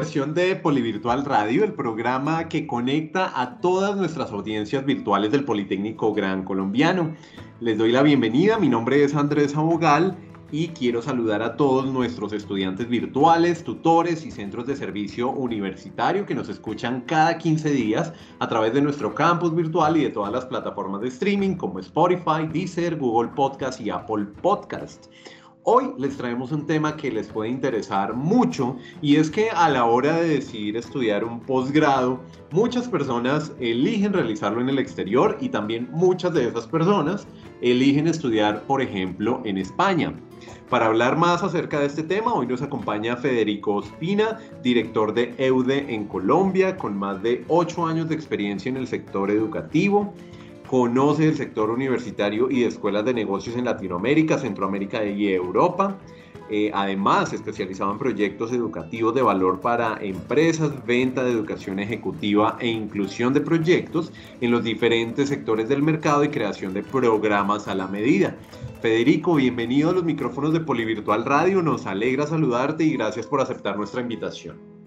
[0.00, 6.42] De Polivirtual Radio, el programa que conecta a todas nuestras audiencias virtuales del Politécnico Gran
[6.42, 7.14] Colombiano.
[7.60, 10.16] Les doy la bienvenida, mi nombre es Andrés Abogal
[10.50, 16.34] y quiero saludar a todos nuestros estudiantes virtuales, tutores y centros de servicio universitario que
[16.34, 20.46] nos escuchan cada 15 días a través de nuestro campus virtual y de todas las
[20.46, 25.08] plataformas de streaming como Spotify, Deezer, Google Podcast y Apple Podcast.
[25.64, 29.84] Hoy les traemos un tema que les puede interesar mucho y es que a la
[29.84, 32.18] hora de decidir estudiar un posgrado,
[32.50, 37.26] muchas personas eligen realizarlo en el exterior y también muchas de esas personas
[37.60, 40.14] eligen estudiar, por ejemplo, en España.
[40.70, 45.92] Para hablar más acerca de este tema, hoy nos acompaña Federico Ospina, director de EUDE
[45.94, 50.14] en Colombia, con más de 8 años de experiencia en el sector educativo
[50.70, 55.98] conoce el sector universitario y de escuelas de negocios en Latinoamérica, Centroamérica y Europa.
[56.48, 62.68] Eh, además, especializado en proyectos educativos de valor para empresas, venta de educación ejecutiva e
[62.68, 67.88] inclusión de proyectos en los diferentes sectores del mercado y creación de programas a la
[67.88, 68.36] medida.
[68.80, 71.62] Federico, bienvenido a los micrófonos de Polivirtual Radio.
[71.62, 74.79] Nos alegra saludarte y gracias por aceptar nuestra invitación.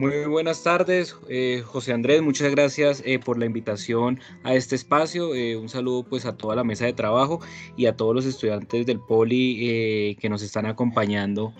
[0.00, 5.34] Muy buenas tardes, eh, José Andrés, muchas gracias eh, por la invitación a este espacio.
[5.34, 7.40] Eh, un saludo pues a toda la mesa de trabajo
[7.76, 11.52] y a todos los estudiantes del Poli que nos están acompañando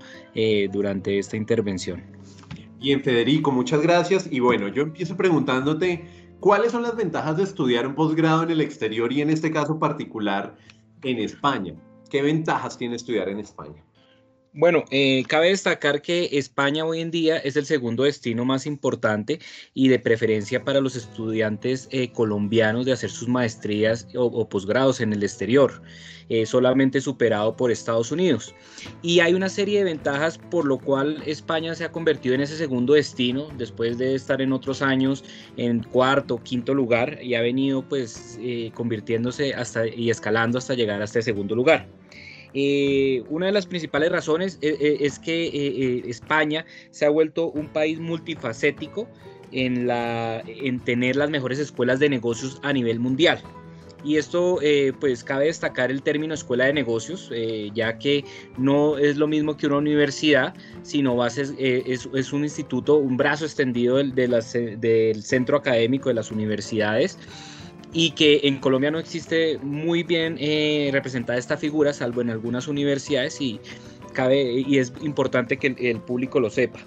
[0.73, 2.03] durante esta intervención.
[2.79, 4.27] Bien, Federico, muchas gracias.
[4.33, 6.07] Y bueno, yo empiezo preguntándote,
[6.41, 9.79] ¿cuáles son las ventajas de estudiar un posgrado en el exterior y en este caso
[9.79, 10.57] particular
[11.03, 11.75] en España?
[12.09, 13.85] ¿Qué ventajas tiene estudiar en España?
[14.53, 19.39] Bueno, eh, cabe destacar que España hoy en día es el segundo destino más importante
[19.75, 25.13] y de preferencia para los estudiantes eh, colombianos de hacer sus maestrías o, posgrados en
[25.13, 25.81] el exterior,
[26.29, 28.53] eh, solamente superado por Estados Unidos.
[29.03, 32.57] Y hay una serie de ventajas por lo cual España se ha convertido en ese
[32.57, 35.23] segundo destino después de estar en otros años
[35.59, 38.37] en cuarto, quinto lugar y ha venido pues
[38.75, 41.87] convirtiéndose hasta y escalando hasta llegar a este segundo lugar.
[42.55, 47.69] Eh, una de las principales razones eh, eh, es, que España se ha vuelto un
[47.69, 49.09] país multifacético
[49.53, 53.41] en, la, en tener las mejores escuelas de negocios a nivel mundial.
[54.03, 54.59] Y esto,
[54.99, 57.31] pues cabe destacar el término escuela de negocios,
[57.75, 58.25] ya que
[58.57, 63.99] no es lo mismo que una universidad, sino es, es, un instituto, un brazo extendido
[63.99, 67.19] del, del centro académico de las universidades
[67.93, 72.69] y que en Colombia no existe muy bien eh, representada esta figura, salvo en algunas
[72.69, 73.61] universidades y,
[74.13, 76.81] cabe, y es importante que el, público lo sepa.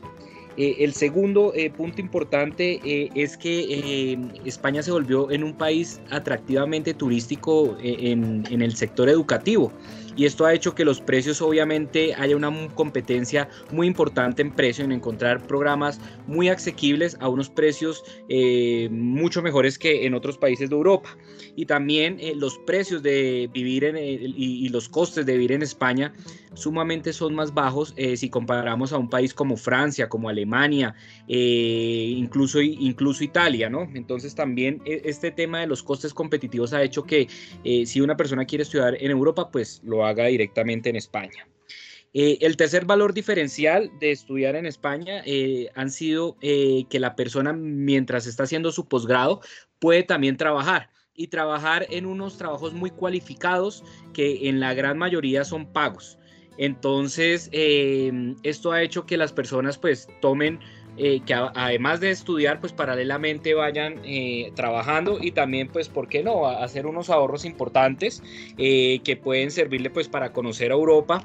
[0.56, 2.80] Eh, el segundo eh, punto importante
[3.20, 9.74] es que España se volvió en un país atractivamente turístico en, en el sector educativo
[10.16, 14.86] y esto ha hecho que los precios obviamente haya una competencia muy importante en precio,
[14.86, 20.70] en encontrar programas muy asequibles a unos precios eh, mucho mejores que en otros países
[20.70, 21.18] de Europa.
[21.56, 26.14] Y también eh, los precios de vivir en, y, los costes de vivir en España
[26.56, 30.96] sumamente son más bajos eh, si comparamos a un país como Francia, como Alemania,
[31.28, 33.88] incluso, incluso Italia, ¿no?
[33.94, 37.28] Entonces también este tema de los costes competitivos ha hecho que
[37.86, 41.48] si una persona quiere estudiar en Europa, pues lo haga directamente en España.
[42.16, 47.16] Eh, el tercer valor diferencial de estudiar en España eh, han sido eh, que la
[47.16, 49.42] persona mientras está haciendo su posgrado
[49.80, 53.84] puede también trabajar y trabajar en unos trabajos muy cualificados
[54.14, 56.20] que en la gran mayoría son pagos.
[56.58, 60.60] Entonces, esto ha hecho que las personas pues tomen
[60.98, 66.24] eh, que además de estudiar, pues paralelamente vayan eh, trabajando y también, pues, ¿por qué
[66.24, 66.48] no?
[66.48, 68.22] hacer unos ahorros importantes
[68.58, 71.24] eh, que pueden servirle, pues, para conocer a Europa.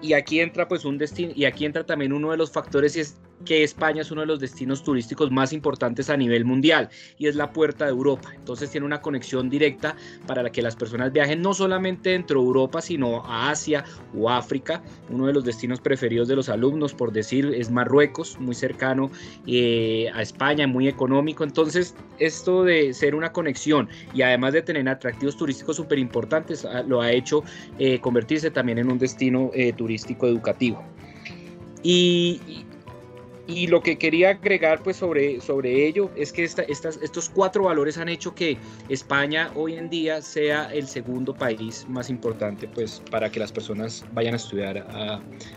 [0.00, 3.00] Y aquí entra, pues, un destino, y aquí entra también uno de los factores y
[3.00, 7.26] es que España es uno de los destinos turísticos más importantes a nivel mundial y
[7.26, 8.30] es la puerta de Europa.
[8.34, 9.96] Entonces tiene una conexión directa
[10.26, 13.84] para que las personas viajen no solamente dentro de Europa, sino a Asia
[14.16, 14.82] o África.
[15.08, 19.10] Uno de los destinos preferidos de los alumnos, por decir, es Marruecos, muy cercano
[19.46, 21.44] eh, a España, muy económico.
[21.44, 26.82] Entonces, esto de ser una conexión y además de tener atractivos turísticos súper importantes, ah,
[26.82, 27.42] lo ha hecho
[27.78, 30.82] eh, convertirse también en un destino eh, turístico educativo.
[31.82, 32.64] Y,
[33.46, 38.08] y lo que quería agregar pues sobre, sobre ello es que estos cuatro valores han
[38.08, 38.56] hecho que
[38.88, 44.04] España hoy en día sea el segundo país más importante pues para que las personas
[44.12, 44.86] vayan a estudiar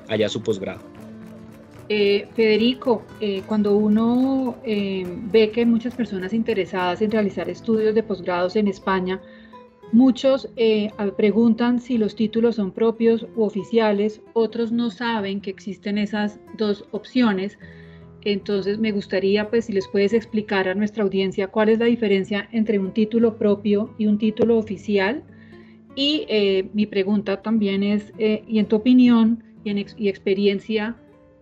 [0.08, 0.82] allá su posgrado.
[1.88, 7.94] Eh, Federico, eh, cuando uno eh, ve que hay muchas personas interesadas en realizar estudios
[7.94, 9.22] de posgrados en España,
[9.92, 10.50] muchos
[11.18, 16.86] preguntan si los títulos son propios u oficiales, otros no saben que existen esas dos
[16.92, 17.58] opciones.
[18.22, 22.50] Entonces me gustaría, pues, si les puedes explicar a nuestra audiencia cuál es la diferencia
[22.52, 25.24] entre un título propio y un título oficial.
[25.96, 26.26] Y
[26.74, 30.98] mi pregunta también es, y en tu opinión y, en y experiencia,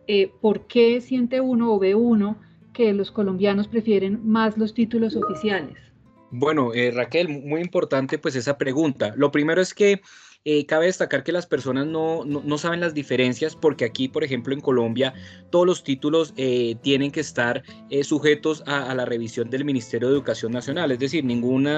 [0.07, 2.37] eh, por qué siente uno o ve uno
[2.73, 5.77] que los colombianos prefieren más los títulos oficiales.
[6.35, 9.13] Bueno, eh, Raquel, muy importante pues esa pregunta.
[9.15, 10.01] Lo primero es que
[10.45, 12.25] eh, cabe destacar que las personas no,
[12.57, 15.13] saben las diferencias porque aquí, por ejemplo, en Colombia,
[15.51, 17.61] todos los títulos tienen que estar
[18.01, 20.91] sujetos a, a, la revisión del Ministerio de Educación Nacional.
[20.91, 21.69] Es decir, ningún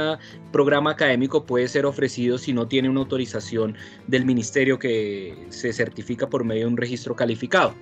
[0.54, 3.76] programa académico puede ser ofrecido si no tiene una autorización
[4.08, 7.76] del ministerio que se certifica por medio de un registro calificado.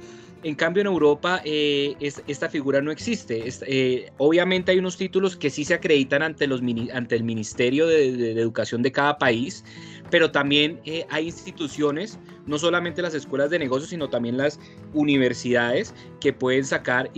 [0.43, 1.95] En cambio, en Europa eh,
[2.27, 3.45] esta figura no existe.
[3.65, 8.91] Eh, obviamente hay unos títulos que sí se acreditan ante, el Ministerio de, Educación de
[8.91, 9.63] cada país,
[10.09, 14.59] pero también eh, hay instituciones, no solamente las escuelas de negocios, sino también las
[14.93, 17.09] universidades que pueden sacar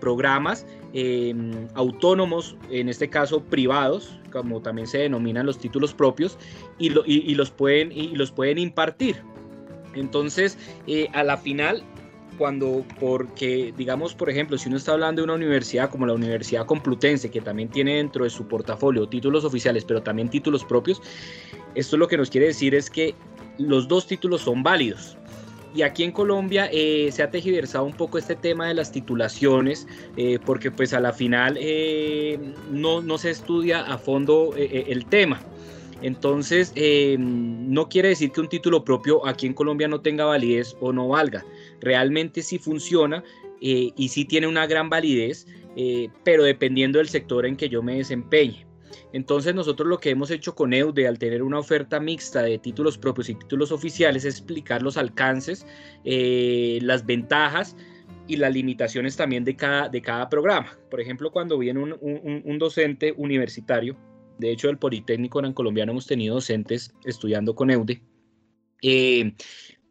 [0.00, 6.38] programas em, autónomos, en este caso privados, como también se denominan los títulos propios,
[6.78, 9.16] y los pueden impartir.
[9.94, 10.58] Entonces,
[11.12, 11.84] a la final,
[12.36, 16.66] cuando, porque, digamos, por ejemplo, si uno está hablando de una universidad como la Universidad
[16.66, 21.00] Complutense, que también tiene dentro de su portafolio títulos oficiales, pero también títulos propios,
[21.74, 23.14] esto lo que nos quiere decir es que
[23.58, 25.16] los dos títulos son válidos.
[25.74, 29.88] Y aquí en Colombia eh, se ha tejiversado un poco este tema de las titulaciones,
[30.16, 32.38] eh, porque pues a la final eh,
[32.70, 35.40] no, no, se estudia a fondo el tema.
[36.00, 36.72] Entonces,
[37.18, 41.08] no quiere decir que un título propio aquí en Colombia no tenga validez o no
[41.08, 41.44] valga
[41.80, 43.22] realmente sí funciona
[43.60, 47.82] eh, y sí tiene una gran validez, eh, pero dependiendo del sector en que yo
[47.82, 48.66] me desempeñe.
[49.12, 52.98] Entonces nosotros lo que hemos hecho con EUDE al tener una oferta mixta de títulos
[52.98, 55.66] propios y títulos oficiales es explicar los alcances,
[56.04, 57.76] eh, las ventajas
[58.26, 60.76] y las limitaciones también de cada, de cada programa.
[60.90, 61.94] Por ejemplo, cuando viene un,
[62.44, 63.96] un, docente universitario,
[64.38, 68.02] de hecho del Politécnico en Colombiano hemos tenido docentes estudiando con EUDE,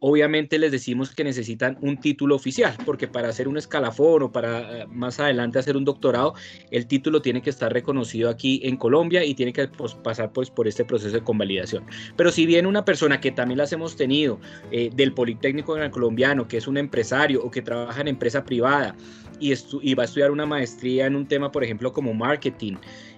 [0.06, 4.82] obviamente les decimos que necesitan un título oficial, porque para hacer un escalafón o para
[4.82, 6.34] eh, más adelante hacer un doctorado,
[6.70, 10.50] el título tiene que estar reconocido aquí en Colombia y tiene que pues, pasar pues,
[10.50, 11.86] por este proceso de convalidación.
[12.16, 14.38] Pero si bien una persona que también las hemos tenido
[14.70, 18.94] eh, del Politécnico Colombiano, que es un empresario o que trabaja en empresa privada
[19.40, 22.74] y, y va a estudiar una maestría en un tema, por ejemplo, como marketing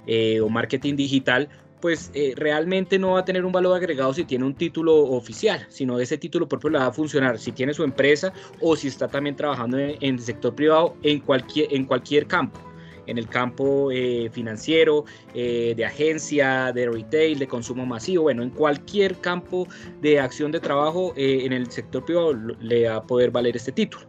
[0.07, 1.49] eh, o marketing digital,
[1.81, 5.67] pues eh, realmente no va a tener un valor agregado si tiene un título oficial,
[5.69, 9.09] sino ese título propio le va a funcionar si tiene su empresa o si está
[9.09, 12.61] también trabajando en, el sector privado en cualquier, en cualquier campo
[13.07, 18.51] en el campo eh, financiero, eh, de agencia, de retail, de consumo masivo, bueno, en
[18.51, 19.69] cualquier campo
[20.01, 24.09] de acción de trabajo en el sector privado le va a poder valer este título.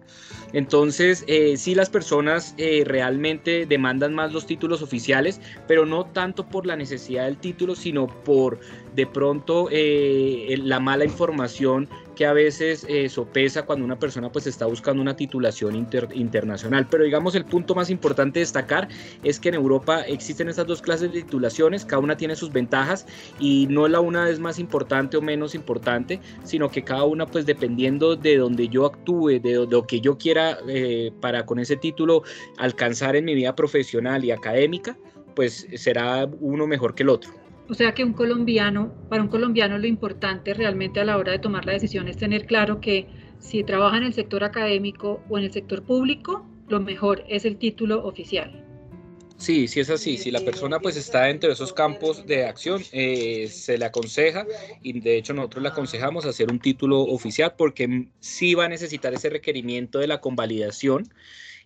[0.54, 6.48] Entonces, eh, sí las personas eh, realmente demandan más los títulos oficiales, pero no tanto
[6.48, 8.60] por la necesidad del título, sino por
[8.96, 14.48] de pronto eh, la mala información que a veces eh, sopesa cuando una persona pues
[14.48, 16.88] está buscando una titulación internacional.
[16.90, 18.88] Pero digamos el punto más importante de destacar
[19.24, 23.06] es que en Europa existen estas dos clases de titulaciones, cada una tiene sus ventajas
[23.40, 27.46] y no la una es más importante o menos importante, sino que cada una pues
[27.46, 32.24] dependiendo de donde yo actúe, de, lo que yo quiera eh, para con ese título
[32.58, 34.98] alcanzar en mi vida profesional y académica,
[35.36, 37.47] pues será uno mejor que el otro.
[37.70, 41.40] O sea que un colombiano, para un colombiano lo importante realmente a la hora de
[41.40, 43.08] tomar la decisión es tener claro que
[43.40, 47.58] si trabaja en el sector académico o en el sector público, lo mejor es el
[47.58, 48.64] título oficial.
[49.38, 50.18] Sí, sí es así.
[50.18, 54.48] Si la persona pues está dentro de esos campos de acción, eh, se le aconseja
[54.82, 59.14] y de hecho nosotros le aconsejamos hacer un título oficial porque sí va a necesitar
[59.14, 61.08] ese requerimiento de la convalidación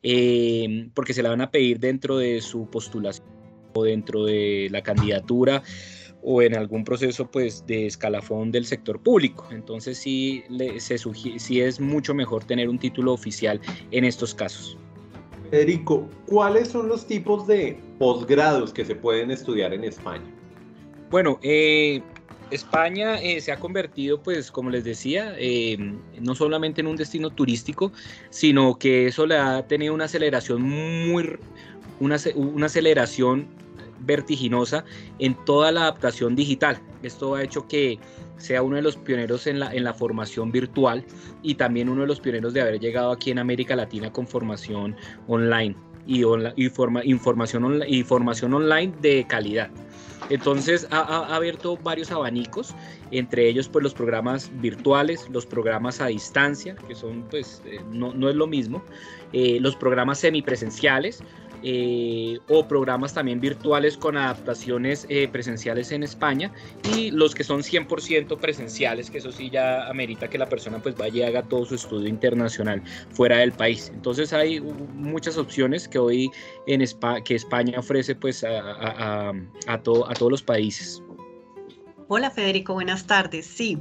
[0.03, 3.40] eh, porque se la van a pedir dentro de su postulación
[3.73, 5.63] o dentro de la candidatura
[6.23, 9.47] o en algún proceso pues de escalafón del sector público.
[9.51, 10.43] Entonces sí,
[10.77, 13.59] se sí es mucho mejor tener un título oficial
[13.91, 14.77] en estos casos.
[15.49, 20.23] Federico, ¿cuáles son los tipos de posgrados que se pueden estudiar en España?
[21.09, 22.01] Bueno, eh,
[22.51, 25.77] España eh, se ha convertido, pues, como les decía, eh,
[26.21, 27.91] no solamente en un destino turístico,
[28.29, 31.37] sino que eso le ha tenido una aceleración muy,
[32.01, 33.48] una, una aceleración
[34.01, 34.84] vertiginosa
[35.20, 36.81] en toda la adaptación digital.
[37.03, 38.00] Esto ha hecho que
[38.38, 41.05] sea uno de los pioneros en la, en la formación virtual
[41.43, 44.96] y también uno de los pioneros de haber llegado aquí en América Latina con formación
[45.27, 45.75] online
[46.08, 46.24] y,
[46.55, 49.70] y, forma, información y formación online de calidad.
[50.29, 52.74] Entonces ha, abierto varios abanicos,
[53.12, 58.13] entre ellos pues los programas virtuales, los programas a distancia, que son pues eh, no,
[58.13, 58.81] no, es lo mismo,
[59.34, 61.22] eh, los programas semipresenciales,
[61.63, 66.51] eh, o programas también virtuales con adaptaciones eh, presenciales en España
[66.95, 70.95] y los que son 100% presenciales, que eso sí ya amerita que la persona pues
[70.95, 73.91] vaya y haga todo su estudio internacional fuera del país.
[73.93, 76.31] Entonces hay muchas opciones que hoy
[76.67, 79.33] en España, que España ofrece pues a, a,
[79.67, 81.01] a todos los países.
[82.07, 83.45] Hola Federico, buenas tardes.
[83.45, 83.77] Sí,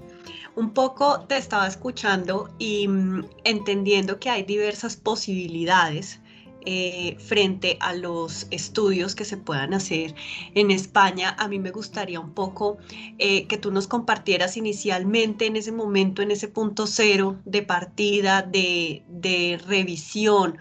[0.55, 6.20] un poco te estaba escuchando y mm, entendiendo que hay diversas posibilidades
[6.67, 10.15] eh, frente a los estudios que se puedan hacer
[10.55, 12.79] en España, a mí me gustaría un poco
[13.19, 18.43] eh, que tú nos compartieras inicialmente en ese momento, en ese punto cero de partida,
[18.43, 20.59] de, de revisión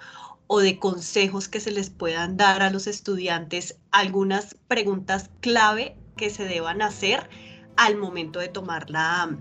[0.48, 6.30] o de consejos que se les puedan dar a los estudiantes, algunas preguntas clave que
[6.30, 7.30] se deban hacer
[7.78, 9.38] al momento de tomar la,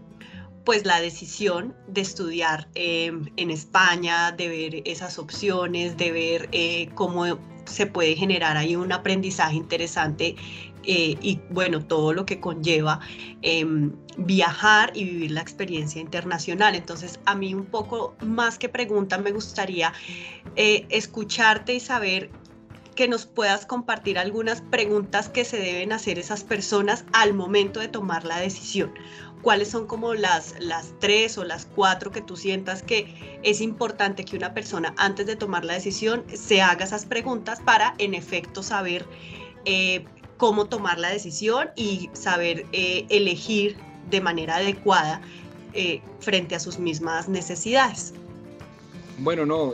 [0.69, 6.91] pues la decisión de estudiar em, en España, de ver esas opciones, de ver eh,
[6.95, 7.25] cómo
[7.65, 10.37] se puede generar ahí un aprendizaje interesante
[10.85, 13.01] eh, y bueno, todo lo que conlleva
[13.41, 16.75] em, viajar y vivir la experiencia internacional.
[16.75, 19.95] Entonces, a mí un poco más que pregunta, me gustaría
[20.55, 22.29] eh, escucharte y saber
[22.95, 27.89] que nos puedas compartir algunas preguntas que se deben hacer esas personas al momento de
[27.89, 28.93] tomar la decisión
[29.43, 34.25] cuáles son como las, las tres o las cuatro que tú sientas que es importante
[34.25, 38.63] que una persona antes de tomar la decisión se haga esas preguntas para en efecto
[38.63, 39.07] saber
[39.65, 40.05] eh,
[40.37, 43.77] cómo tomar la decisión y saber eh, elegir
[44.11, 45.21] de manera adecuada
[45.75, 48.15] eh, frente a sus mismas necesidades.
[49.19, 49.73] Bueno, no,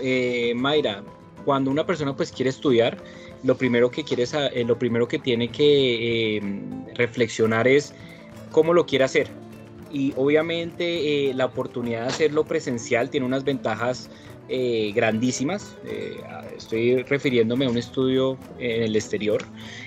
[0.55, 1.03] Mayra,
[1.45, 2.97] cuando una persona pues quiere estudiar,
[3.43, 4.25] lo primero que quiere,
[4.65, 6.41] lo primero que tiene que
[6.95, 7.93] reflexionar es
[8.51, 9.44] cómo lo quiere hacer
[9.95, 14.11] y obviamente eh, la oportunidad de hacerlo presencial tiene unas ventajas
[14.49, 15.77] eh, grandísimas.
[15.87, 16.21] Eh,
[16.57, 19.43] estoy refiriéndome a un estudio en el exterior.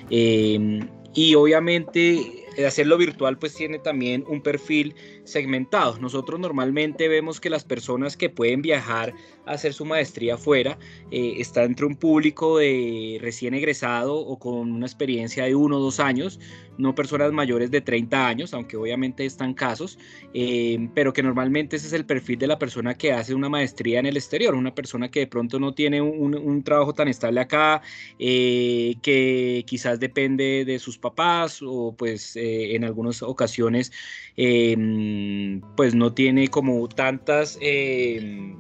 [0.10, 4.96] y obviamente hacerlo virtual pues tiene también un perfil
[5.28, 6.00] segmentado.
[6.00, 9.14] Nosotros normalmente vemos que las personas que pueden viajar
[9.46, 10.78] a hacer su maestría afuera
[11.12, 15.80] eh, está entre un público de recién egresado o con una experiencia de uno o
[15.80, 16.40] dos años,
[16.78, 19.98] no personas mayores de 30 años, aunque obviamente están casos,
[20.34, 24.00] eh, pero que normalmente ese es el perfil de la persona que hace una maestría
[24.00, 27.82] en el exterior, una persona que de pronto no tiene un, trabajo tan estable acá,
[28.20, 33.92] eh, que quizás depende de sus papás o pues en algunas ocasiones
[34.38, 38.56] em, pues no tiene como tantas em,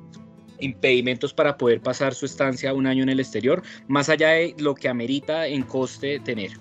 [0.59, 4.75] impedimentos para poder pasar su estancia un año en el exterior, más allá de lo
[4.75, 6.51] que amerita en coste tener.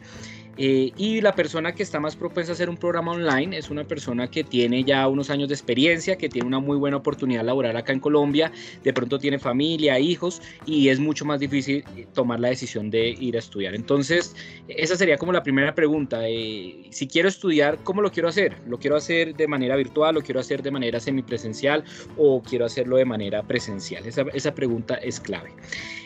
[0.59, 3.85] Eh, y la persona que está más propensa a hacer un programa online es una
[3.85, 7.77] persona que tiene ya unos años de experiencia, que tiene una muy buena oportunidad laboral
[7.77, 11.85] acá en Colombia, de pronto tiene familia, hijos y es mucho más difícil
[12.15, 13.75] tomar la decisión de ir a estudiar.
[13.75, 14.35] Entonces,
[14.69, 16.27] esa sería como la primera pregunta.
[16.29, 18.57] Eh, si quiero estudiar, ¿cómo lo quiero hacer?
[18.67, 20.15] ¿Lo quiero hacer de manera virtual?
[20.15, 21.85] ¿Lo quiero hacer de manera semipresencial?
[22.17, 24.07] ¿O quiero hacerlo de manera presencial?
[24.07, 25.51] Esa, esa pregunta es clave.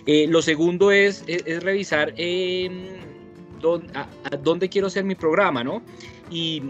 [0.06, 2.14] Eh, lo segundo es, es, revisar
[3.60, 5.82] dónde, a, dónde quiero hacer mi programa, ¿no?
[6.30, 6.62] Y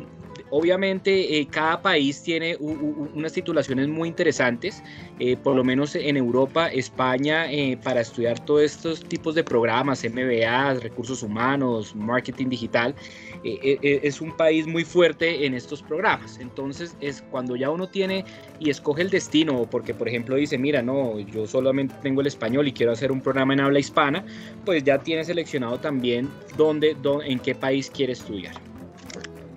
[0.51, 4.83] obviamente eh, cada país tiene unas titulaciones muy interesantes,
[5.19, 10.05] eh, por lo menos en Europa, España, eh, para estudiar todos estos tipos de programas,
[10.05, 12.95] MBA, recursos humanos, marketing digital,
[13.43, 16.39] es un país muy fuerte en estos programas.
[16.41, 18.25] Entonces es cuando ya uno tiene
[18.59, 22.69] y escoge el destino, porque por ejemplo dice, mira, no, yo solamente tengo el español
[22.69, 24.25] y quiero hacer un programa en habla hispana,
[24.65, 28.70] pues ya tiene seleccionado también dónde, dónde en qué país quiere estudiar.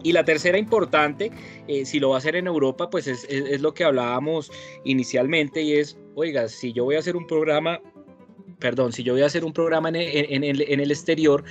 [0.04, 1.32] Y la tercera importante,
[1.68, 4.52] eh, si lo va a hacer en Europa, pues es, lo que hablábamos
[4.84, 7.82] inicialmente y es, oiga, si yo voy a hacer un programa
[8.60, 11.44] perdón, si yo voy a hacer un programa en, en, en el exterior,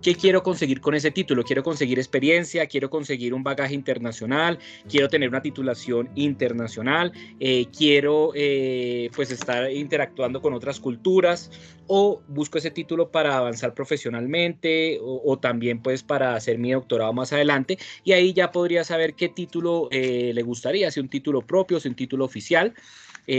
[0.00, 1.42] ¿Qué quiero conseguir con ese título?
[1.42, 8.30] Quiero conseguir experiencia, quiero conseguir un bagaje internacional, quiero tener una titulación internacional, eh, quiero
[8.36, 11.50] eh, pues estar interactuando con otras culturas
[11.88, 17.32] o busco ese título para avanzar profesionalmente o, también pues para hacer mi doctorado más
[17.32, 21.80] adelante y ahí ya podría saber qué título eh, le gustaría, si un título propio,
[21.80, 22.72] si un título oficial.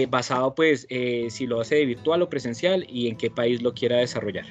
[0.09, 0.87] basado pues
[1.29, 4.45] si lo hace de virtual o presencial y en qué país lo quiera desarrollar.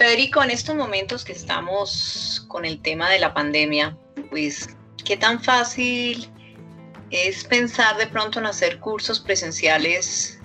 [0.00, 3.98] Federico, en estos momentos que estamos con el tema de la pandemia,
[4.30, 6.26] pues, ¿qué tan fácil
[7.10, 10.40] es pensar de pronto en hacer cursos presenciales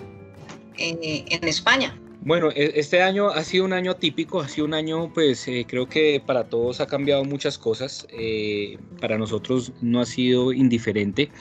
[0.78, 1.98] en, España?
[2.20, 5.66] Bueno, e, este año ha sido un año típico, ha sido un año, pues eh,
[5.66, 11.32] creo que para todos ha cambiado muchas cosas, eh, para nosotros no ha sido indiferente.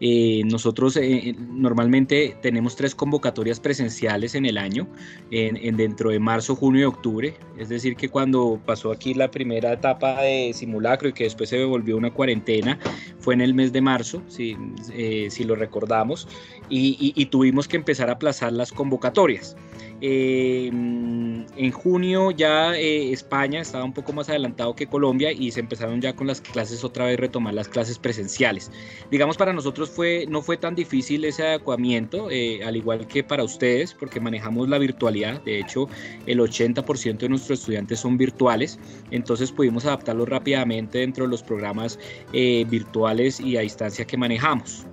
[0.00, 4.86] Eh, nosotros eh, normalmente tenemos tres convocatorias presenciales en el año,
[5.30, 7.34] en, dentro de marzo, junio y octubre.
[7.58, 11.64] Es decir, que cuando pasó aquí la primera etapa de simulacro y que después se
[11.64, 12.78] volvió una cuarentena,
[13.18, 14.56] fue en el mes de marzo, si,
[14.92, 16.28] eh, si lo recordamos,
[16.68, 19.56] y tuvimos que empezar a aplazar las convocatorias.
[20.00, 25.60] Eh, en junio ya eh, España estaba un poco más adelantado que Colombia y se
[25.60, 28.70] empezaron ya con las clases otra vez retomar las clases presenciales.
[29.10, 33.42] Digamos para nosotros fue no fue tan difícil ese adecuamiento, eh, al igual que para
[33.42, 35.42] ustedes, porque manejamos la virtualidad.
[35.44, 35.88] De hecho,
[36.26, 38.78] el 80% de nuestros estudiantes son virtuales,
[39.10, 41.98] entonces pudimos adaptarlo rápidamente dentro de los programas
[42.32, 44.86] virtuales y a distancia que manejamos.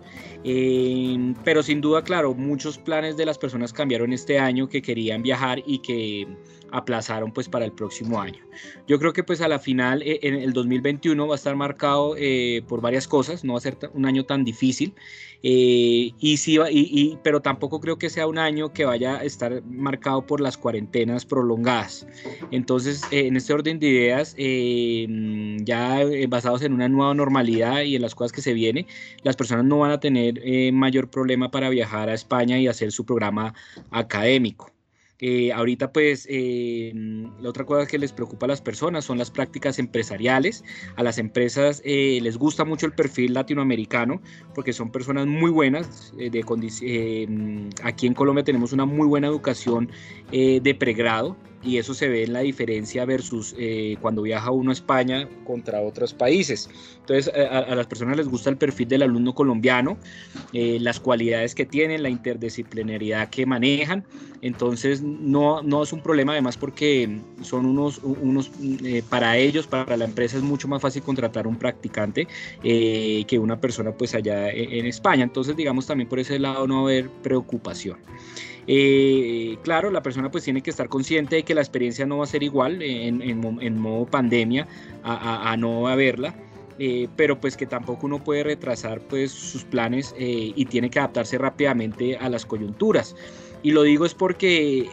[0.43, 5.23] Eh, pero sin duda, claro, muchos planes de las personas cambiaron este año que querían
[5.23, 6.27] viajar y que
[6.74, 8.44] aplazaron pues para el próximo año.
[8.88, 12.15] Yo creo que pues a la final eh, en el 2021 va a estar marcado
[12.18, 14.94] eh, por varias cosas, no va a ser un año tan difícil,
[15.46, 20.25] y sí, y, pero tampoco creo que sea un año que vaya a estar marcado
[20.25, 22.08] por las cuarentenas prolongadas.
[22.51, 24.38] Entonces, en este orden de ideas,
[25.65, 26.00] ya
[26.30, 28.88] basados en una nueva normalidad y en las cosas que se vienen,
[29.24, 32.92] las personas no van a tener eh, mayor problema para viajar a España y hacer
[32.92, 33.53] su programa
[33.92, 34.73] académico.
[35.25, 36.92] Eh, ahorita pues eh,
[37.39, 40.65] la otra cosa que les preocupa a las personas son las prácticas empresariales.
[40.98, 44.22] A las empresas les gusta mucho el perfil latinoamericano
[44.53, 46.14] porque son personas muy buenas.
[46.18, 46.44] de
[47.83, 49.90] aquí en Colombia tenemos una muy buena educación
[50.29, 54.73] de pregrado y eso se ve en la diferencia versus eh, cuando viaja uno a
[54.73, 56.69] España contra otros países.
[56.99, 59.97] Entonces a, las personas les gusta el perfil del alumno colombiano,
[60.51, 64.05] eh, las cualidades que tienen, la interdisciplinariedad que manejan,
[64.41, 68.51] entonces no, no es un problema además porque son unos, unos
[68.83, 72.27] eh, para ellos, para la empresa es mucho más fácil contratar un practicante
[72.61, 76.75] que una persona pues allá en, en España, entonces digamos también por ese lado no
[76.75, 77.97] va a haber preocupación.
[78.67, 82.23] Eh, claro, la persona pues tiene que estar consciente de que la experiencia no va
[82.23, 84.67] a ser igual en, modo pandemia
[85.03, 86.35] a, no haberla.
[86.79, 90.97] Eh, pero pues que tampoco uno puede retrasar pues sus planes eh, y tiene que
[90.97, 93.15] adaptarse rápidamente a las coyunturas.
[93.61, 94.89] Y lo digo es porque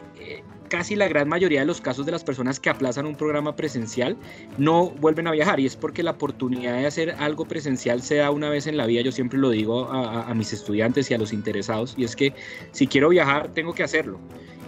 [0.71, 4.17] casi la gran mayoría de los casos de las personas que aplazan un programa presencial
[4.57, 8.31] no vuelven a viajar y es porque la oportunidad de hacer algo presencial se da
[8.31, 11.33] una vez en la vida, yo siempre lo digo a, mis estudiantes y a los
[11.33, 12.33] interesados, y es que
[12.71, 14.19] si quiero viajar tengo que hacerlo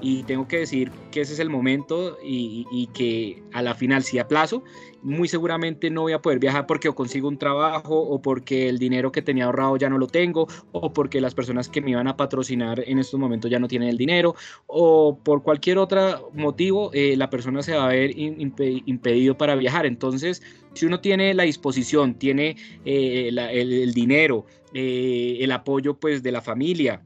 [0.02, 4.18] y tengo que decir que ese es el momento y, que a la final si
[4.18, 4.64] aplazo,
[5.02, 8.78] muy seguramente no voy a poder viajar porque o consigo un trabajo o porque el
[8.78, 12.08] dinero que tenía ahorrado ya no lo tengo o porque las personas que me iban
[12.08, 14.34] a patrocinar en estos momentos ya no tienen el dinero
[14.66, 19.86] o por cualquier otro motivo eh, la persona se va a ver impedido para viajar.
[19.86, 20.42] Entonces,
[20.74, 26.40] si uno tiene la disposición, tiene eh, el, dinero, eh, el apoyo pues de la
[26.40, 27.02] familia,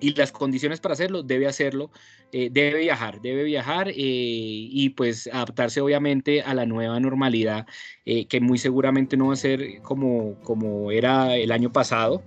[0.00, 1.90] y las condiciones para hacerlo, debe hacerlo,
[2.32, 7.66] eh, debe viajar, debe viajar eh, y pues adaptarse obviamente a la nueva normalidad,
[8.04, 12.22] eh, que muy seguramente no va a ser como, como era el año pasado,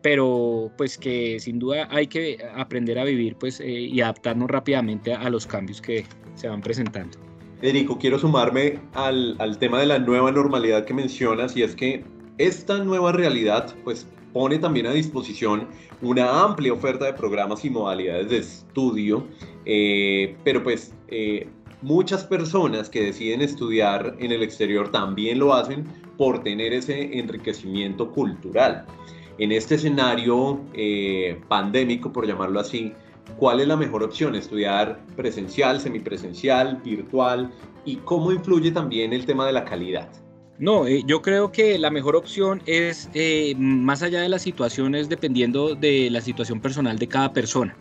[0.00, 5.28] pero pues que sin duda hay que aprender a vivir pues y adaptarnos rápidamente a,
[5.28, 7.18] los cambios que se van presentando.
[7.60, 12.02] Federico, quiero sumarme al, al tema de la nueva normalidad que mencionas y es que
[12.38, 15.68] esta nueva realidad pues pone también a disposición
[16.02, 19.26] una amplia oferta de programas y modalidades de estudio,
[19.64, 21.48] eh, pero pues eh,
[21.80, 25.84] muchas personas que deciden estudiar en el exterior también lo hacen
[26.18, 28.84] por tener ese enriquecimiento cultural.
[29.38, 32.92] En este escenario eh, pandémico, por llamarlo así,
[33.38, 34.34] ¿cuál es la mejor opción?
[34.34, 37.50] ¿Estudiar presencial, semipresencial, virtual?
[37.84, 40.08] ¿Y cómo influye también el tema de la calidad?
[40.58, 45.08] No, eh, yo creo que la mejor opción es, eh, más allá de las situaciones,
[45.08, 47.76] dependiendo de la situación personal de cada persona.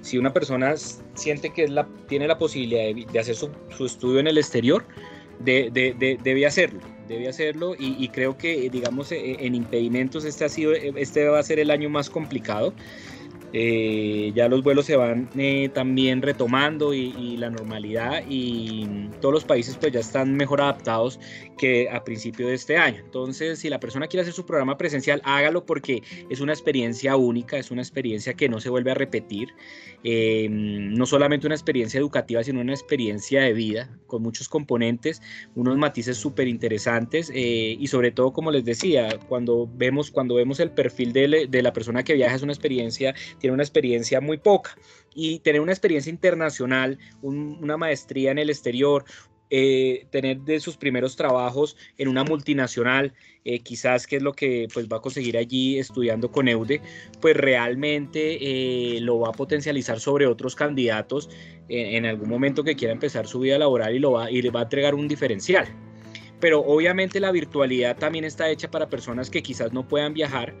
[0.00, 0.74] Si una persona
[1.14, 1.68] siente que
[2.08, 3.50] tiene la posibilidad de, hacer su,
[3.84, 4.84] estudio en el exterior,
[5.44, 11.28] debe hacerlo debe hacerlo y, creo que digamos e, en impedimentos este ha sido este
[11.28, 12.72] va a ser el año más complicado
[13.54, 19.44] eh, ya los vuelos se van eh, también retomando y, la normalidad y todos los
[19.44, 21.18] países pues ya están mejor adaptados
[21.58, 23.00] que a principio de este año.
[23.04, 27.56] Entonces, si la persona quiere hacer su programa presencial, hágalo porque es una experiencia única,
[27.58, 29.48] es una experiencia que no se vuelve a repetir.
[30.04, 35.22] Eh, no solamente una experiencia educativa, sino una experiencia de vida con muchos componentes,
[35.54, 40.70] unos matices súper interesantes y sobre todo, como les decía, cuando vemos, cuando vemos el
[40.70, 44.78] perfil de, de la persona que viaja es una experiencia tiene una experiencia muy poca.
[45.14, 49.04] Y tener una experiencia internacional, una maestría en el exterior,
[49.50, 53.12] eh, tener de sus primeros trabajos en una multinacional,
[53.44, 56.80] eh, quizás que es lo que pues, va a conseguir allí estudiando con EUDE,
[57.20, 61.28] pues realmente eh, lo va a potencializar sobre otros candidatos
[61.68, 64.60] en, algún momento que quiera empezar su vida laboral y, lo va, y le va
[64.60, 65.66] a entregar un diferencial
[66.42, 70.52] pero obviamente la virtualidad también está hecha para personas que quizás no puedan viajar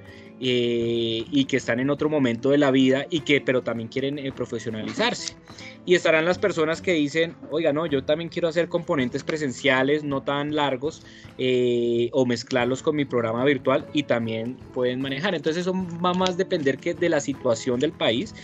[0.44, 4.18] eh, y que están en otro momento de la vida y que pero también quieren
[4.18, 5.36] eh, profesionalizarse.
[5.86, 10.22] Y estarán las personas que dicen, oiga, no, yo también quiero hacer componentes presenciales no
[10.22, 11.04] tan largos
[11.38, 15.36] eh, o mezclarlos con mi programa virtual y también pueden manejar.
[15.36, 15.74] Entonces eso
[16.04, 18.34] va más depender que de la situación del país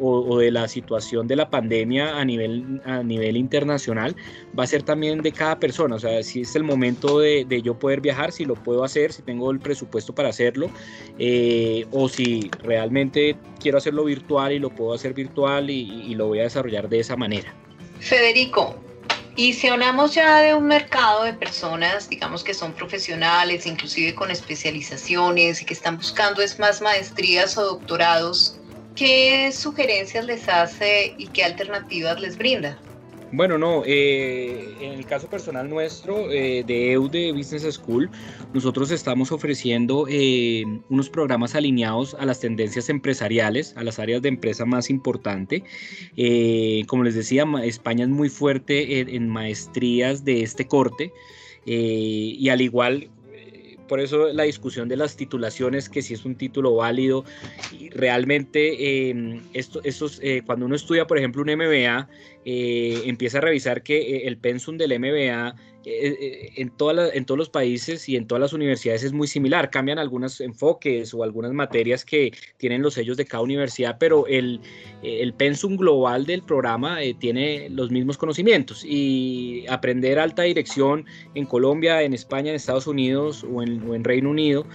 [0.00, 4.16] o, de la situación de la pandemia a nivel, a nivel internacional.
[4.58, 5.94] Va a ser también de cada persona.
[5.94, 9.12] O sea, si es el momento de, de yo poder viajar, si lo puedo hacer,
[9.12, 10.63] si tengo el presupuesto para hacerlo
[11.18, 16.40] eh, o si realmente quiero hacerlo virtual y lo puedo hacer virtual y, lo voy
[16.40, 17.54] a desarrollar de esa manera.
[18.00, 18.76] Federico,
[19.36, 24.30] y si hablamos ya de un mercado de personas, digamos que son profesionales, inclusive con
[24.30, 28.58] especializaciones y que están buscando es más maestrías o doctorados,
[28.94, 32.78] ¿qué sugerencias les hace y qué alternativas les brinda?
[33.36, 38.08] Bueno, no, eh, en el caso personal nuestro eh, de EUDE Business School,
[38.52, 44.28] nosotros estamos ofreciendo eh, unos programas alineados a las tendencias empresariales, a las áreas de
[44.28, 45.64] empresa más importante.
[46.86, 51.12] como les decía, España es muy fuerte en maestrías de este corte
[51.66, 53.10] y al igual
[53.88, 57.24] por eso la discusión de las titulaciones, que si es un título válido,
[57.90, 62.08] realmente em, esto, estos, cuando uno estudia, por ejemplo, un MBA,
[62.44, 65.54] eh, empieza a revisar que eh, el pensum del MBA
[65.86, 69.70] eh, eh, en, en todos los países y en todas las universidades es muy similar.
[69.70, 74.60] Cambian algunos enfoques o algunas materias que tienen los sellos de cada universidad, pero el,
[75.02, 78.84] el pensum global del programa tiene los mismos conocimientos.
[78.84, 81.04] Y aprender alta dirección
[81.34, 84.66] en Colombia, en España, en Estados Unidos o en Reino Unido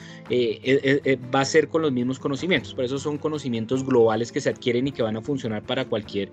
[1.34, 2.74] va a ser con los mismos conocimientos.
[2.76, 6.32] Por eso son conocimientos globales que se adquieren y que van a funcionar para cualquier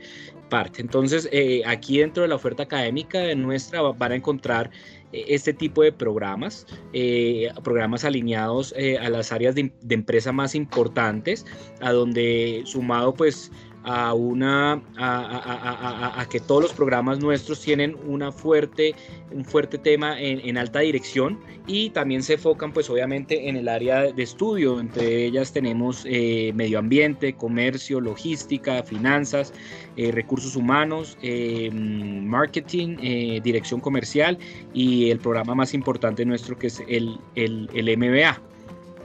[0.50, 0.82] parte.
[0.82, 1.25] Entonces,
[1.66, 4.70] aquí dentro de la oferta académica de nuestra van a encontrar
[5.12, 10.32] eh, este tipo de programas, eh, programas alineados eh, a las áreas de, de, empresa
[10.32, 11.46] más importantes,
[11.80, 13.50] a donde sumado pues
[13.86, 18.96] a una a, que todos los programas nuestros tienen una fuerte
[19.30, 24.12] un fuerte tema en, alta dirección y también se enfocan pues obviamente en el área
[24.12, 24.80] de estudio.
[24.80, 29.52] Entre ellas tenemos eh, medio ambiente comercio logística finanzas
[29.96, 32.96] eh, recursos humanos eh, marketing
[33.42, 34.38] dirección comercial
[34.74, 38.40] y el programa más importante nuestro que es el, el, el MBA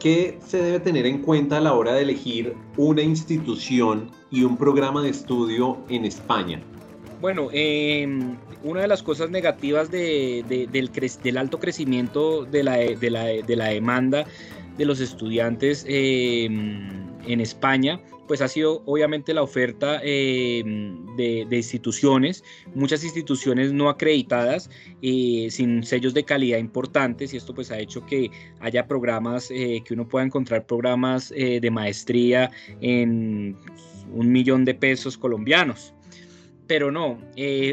[0.01, 4.57] ¿Qué se debe tener en cuenta a la hora de elegir una institución y un
[4.57, 6.59] programa de estudio en España?
[7.21, 12.77] Bueno, em, una de las cosas negativas del, alto crecimiento de la,
[13.69, 14.25] demanda
[14.75, 20.63] de los estudiantes em, en España pues ha sido obviamente la oferta eh,
[21.17, 24.69] de, instituciones, muchas instituciones no acreditadas,
[25.01, 28.31] eh, sin sellos de calidad importantes, y esto pues ha hecho que
[28.61, 33.57] haya programas, eh, que uno pueda encontrar programas de maestría en
[34.13, 35.93] un millón de pesos colombianos.
[36.67, 37.19] Pero no,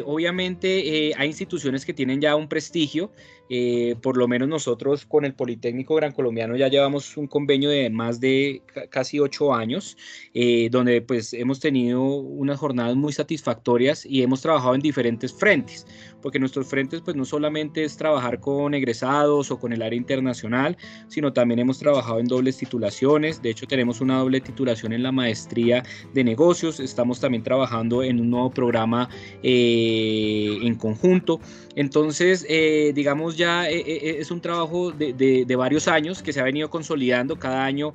[0.07, 3.13] obviamente hay instituciones que tienen ya un prestigio,
[3.51, 7.89] eh, por lo menos nosotros con el Politécnico Gran Colombiano ya llevamos un convenio de
[7.89, 9.97] más de casi ocho años,
[10.35, 15.87] eh, donde pues hemos tenido unas jornadas muy satisfactorias y hemos trabajado en diferentes frentes,
[16.21, 20.77] porque nuestros frentes pues no solamente es trabajar con egresados o con el área internacional,
[21.09, 25.13] sino también hemos trabajado en dobles titulaciones, de hecho tenemos una doble titulación en la
[25.13, 25.83] maestría
[26.13, 29.09] de negocios, estamos también trabajando en un nuevo programa
[29.43, 31.41] eh, en conjunto,
[31.77, 32.47] entonces
[32.95, 37.38] digamos ya, eh, eh, es un trabajo de, varios años que se ha venido consolidando.
[37.38, 37.94] Cada año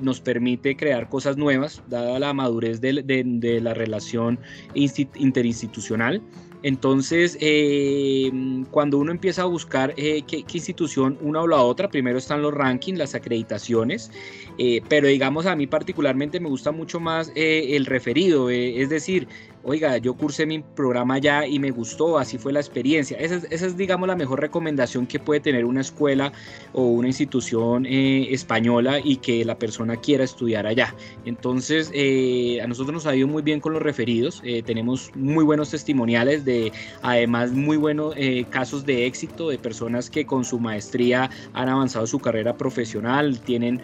[0.00, 4.38] nos permite crear cosas nuevas, dada la madurez de la relación
[4.74, 6.22] interinstitucional.
[6.66, 8.28] Entonces, eh,
[8.72, 12.52] cuando uno empieza a buscar eh, qué, institución una o la otra, primero están los
[12.52, 14.10] rankings, las acreditaciones,
[14.58, 19.28] eh, pero digamos a mí particularmente me gusta mucho más el referido, es decir,
[19.68, 23.18] oiga, yo cursé mi programa ya y me gustó, así fue la experiencia.
[23.18, 26.32] Esa es, digamos, la mejor recomendación que puede tener una escuela
[26.72, 30.94] o una institución eh, española y que la persona quiera estudiar allá.
[31.24, 35.44] Entonces, eh, a nosotros nos ha ido muy bien con los referidos, eh, tenemos muy
[35.44, 38.14] buenos testimoniales de, además, muy buenos
[38.50, 43.80] casos de éxito de personas que con su maestría han avanzado su carrera profesional, tienen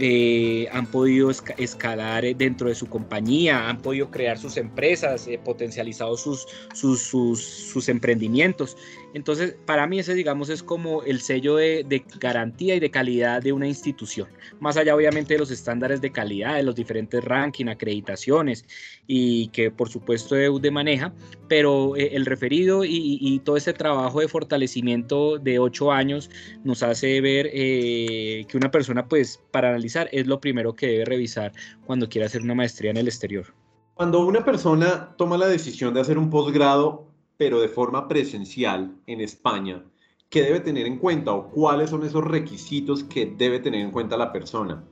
[0.00, 5.38] eh, han podido escalar eh, dentro de su compañía, han podido crear sus empresas, eh,
[5.38, 8.76] potencializado sus, sus, sus, emprendimientos.
[9.14, 13.52] Entonces, para mí ese, digamos, es como el sello de, garantía y de calidad de
[13.52, 14.28] una institución.
[14.60, 18.64] Más allá, obviamente, de los estándares de calidad, de los diferentes rankings, acreditaciones
[19.06, 21.12] y que, por supuesto, EUDE maneja,
[21.48, 26.30] pero el referido y, todo ese trabajo de fortalecimiento de ocho años
[26.64, 29.72] nos hace ver que una persona, pues, para
[30.10, 31.52] es lo primero que debe revisar
[31.86, 33.46] cuando quiere hacer una maestría en el exterior.
[33.94, 37.11] Cuando una persona toma la decisión de hacer un posgrado,
[37.42, 39.82] pero de forma presencial en España,
[40.30, 44.16] ¿qué debe tener en cuenta o cuáles son esos requisitos que debe tener en cuenta
[44.16, 44.84] la persona?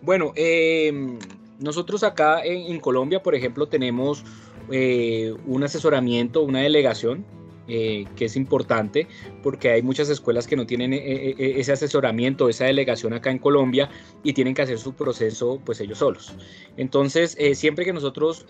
[0.00, 1.18] Bueno, em,
[1.60, 4.24] nosotros acá en, Colombia, por ejemplo, tenemos
[4.70, 7.26] eh, un asesoramiento, una delegación
[7.68, 9.06] eh, que es importante
[9.40, 13.38] porque hay muchas escuelas que no tienen eh, eh, ese asesoramiento, esa delegación acá en
[13.38, 13.88] Colombia
[14.24, 16.34] y tienen que hacer su proceso pues ellos solos.
[16.76, 18.44] Entonces, siempre que nosotros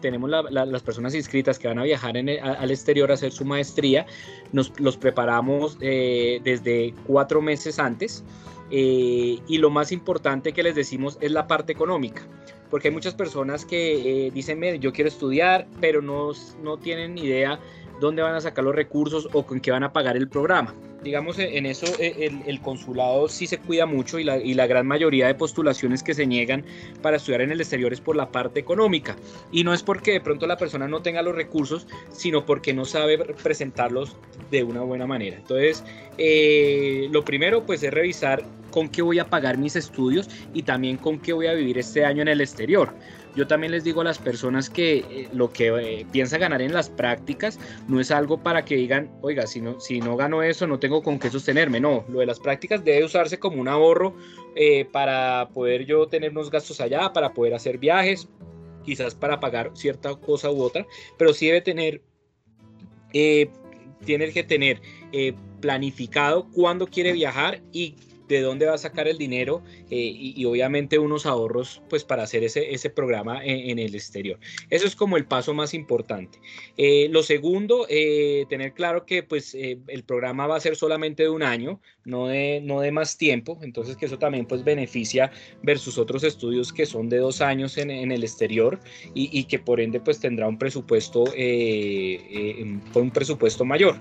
[0.00, 4.06] tenemos las personas inscritas que van a viajar al exterior a hacer su maestría,
[4.52, 8.24] nos los preparamos desde cuatro meses antes.
[8.70, 12.26] y lo más importante que les decimos es la parte económica
[12.70, 17.58] porque hay muchas personas que dicen, yo quiero estudiar, pero no, no tienen idea
[18.00, 20.74] dónde van a sacar los recursos o con qué van a pagar el programa.
[21.02, 24.84] Digamos, en eso eh, el, consulado sí se cuida mucho y la, y la, gran
[24.84, 26.64] mayoría de postulaciones que se niegan
[27.02, 29.14] para estudiar en el exterior es por la parte económica.
[29.52, 32.84] Y no es porque de pronto la persona no tenga los recursos, sino porque no
[32.84, 34.16] sabe presentarlos
[34.50, 35.36] de una buena manera.
[35.36, 35.84] Entonces,
[36.18, 40.96] eh, lo primero pues es revisar con qué voy a pagar mis estudios y también
[40.96, 42.92] con qué voy a vivir este año en el exterior
[43.38, 46.72] yo también les digo a las personas que eh, lo que eh, piensa ganar en
[46.72, 50.66] las prácticas no es algo para que digan, oiga, si no, si no gano eso,
[50.66, 51.78] no tengo con qué sostenerme.
[51.78, 54.16] No, lo de las prácticas debe usarse como un ahorro
[54.56, 58.28] eh, para poder yo tener unos gastos allá, para poder hacer viajes,
[58.84, 60.84] quizás para pagar cierta cosa u otra,
[61.16, 62.02] pero sí debe tener,
[63.12, 64.82] tiene que tener
[65.60, 67.94] planificado cuándo quiere viajar y
[68.28, 72.44] de dónde va a sacar el dinero eh, y, obviamente unos ahorros pues para hacer
[72.44, 74.38] ese, ese programa en, el exterior.
[74.70, 76.38] Eso es como el paso más importante.
[76.76, 81.28] Eh, lo segundo, eh, tener claro que pues el programa va a ser solamente de
[81.28, 85.30] un año, no de, no de más tiempo, entonces que eso también pues beneficia
[85.62, 88.78] versus otros estudios que son de dos años en, en el exterior
[89.14, 93.96] y, y, que por ende pues tendrá un presupuesto, un presupuesto mayor.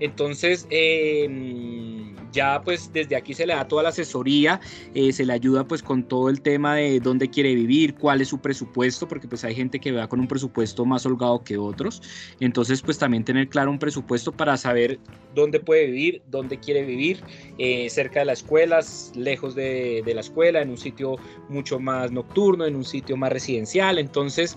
[0.00, 1.93] Entonces, em,
[2.34, 4.60] ya pues desde aquí se le da toda la asesoría,
[4.94, 8.28] eh, se le ayuda pues con todo el tema de dónde quiere vivir, cuál es
[8.28, 12.02] su presupuesto, porque pues hay gente que va con un presupuesto más holgado que otros.
[12.40, 14.98] Entonces pues también tener claro un presupuesto para saber
[15.34, 17.24] dónde puede vivir, dónde quiere vivir,
[17.58, 22.10] eh, cerca de las escuelas, lejos de, de la escuela, en un sitio mucho más
[22.12, 23.98] nocturno, en un sitio más residencial.
[23.98, 24.56] Entonces,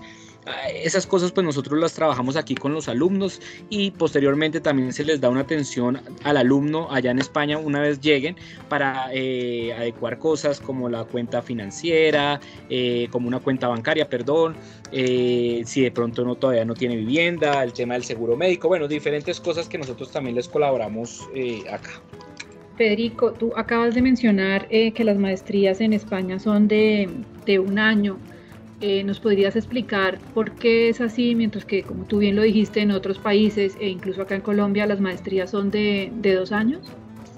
[0.72, 5.20] esas cosas pues nosotros las trabajamos aquí con los alumnos y posteriormente también se les
[5.20, 8.36] da una atención al alumno allá en España una vez lleguen
[8.68, 14.56] para eh, adecuar cosas como la cuenta financiera, eh, como una cuenta bancaria, perdón,
[14.92, 18.88] eh, si de pronto no todavía no tiene vivienda, el tema del seguro médico, bueno,
[18.88, 21.28] diferentes cosas que nosotros también les colaboramos
[21.70, 22.02] acá.
[22.76, 27.08] Federico, tú acabas de mencionar que las maestrías en España son de,
[27.44, 28.18] de un año.
[28.80, 32.80] Eh, ¿Nos podrías explicar por qué es así, mientras que, como tú bien lo dijiste,
[32.80, 36.86] en otros países e incluso acá en Colombia las maestrías son de, dos años?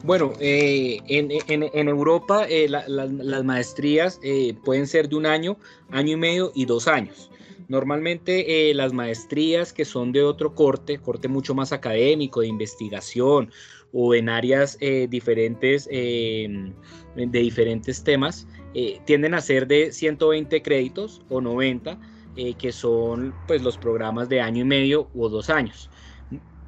[0.03, 4.21] Bueno, eh, en, Europa eh, las maestrías
[4.65, 5.57] pueden ser de un año,
[5.91, 7.31] año y medio y dos años.
[7.69, 13.51] Normalmente las maestrías que son de otro corte, corte mucho más académico, de investigación
[13.93, 14.77] o en áreas
[15.09, 16.73] diferentes, de
[17.17, 21.99] diferentes temas, eh, tienden a ser de 120 créditos o 90,
[22.37, 25.91] eh, que son pues los programas de año y medio o dos años.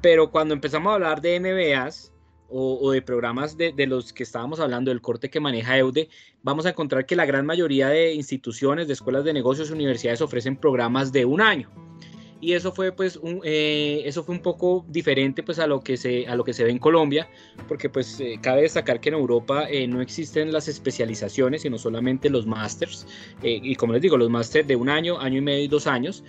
[0.01, 2.11] Pero cuando empezamos a hablar de MBAs,
[2.55, 6.09] o, de programas de, de, los que estábamos hablando, del corte que maneja EUDE,
[6.43, 10.55] vamos a encontrar que la gran mayoría de instituciones, de escuelas de negocios, universidades ofrecen
[10.57, 11.71] programas de un año
[12.43, 15.95] y eso fue pues un, eh, eso fue un poco diferente pues a lo que
[15.95, 17.29] se a lo que se ve en Colombia
[17.69, 22.29] porque pues eh, cabe destacar que en Europa eh, no existen las especializaciones sino solamente
[22.29, 23.07] los másters
[23.41, 26.23] y como les digo los másters de un año año y medio y dos años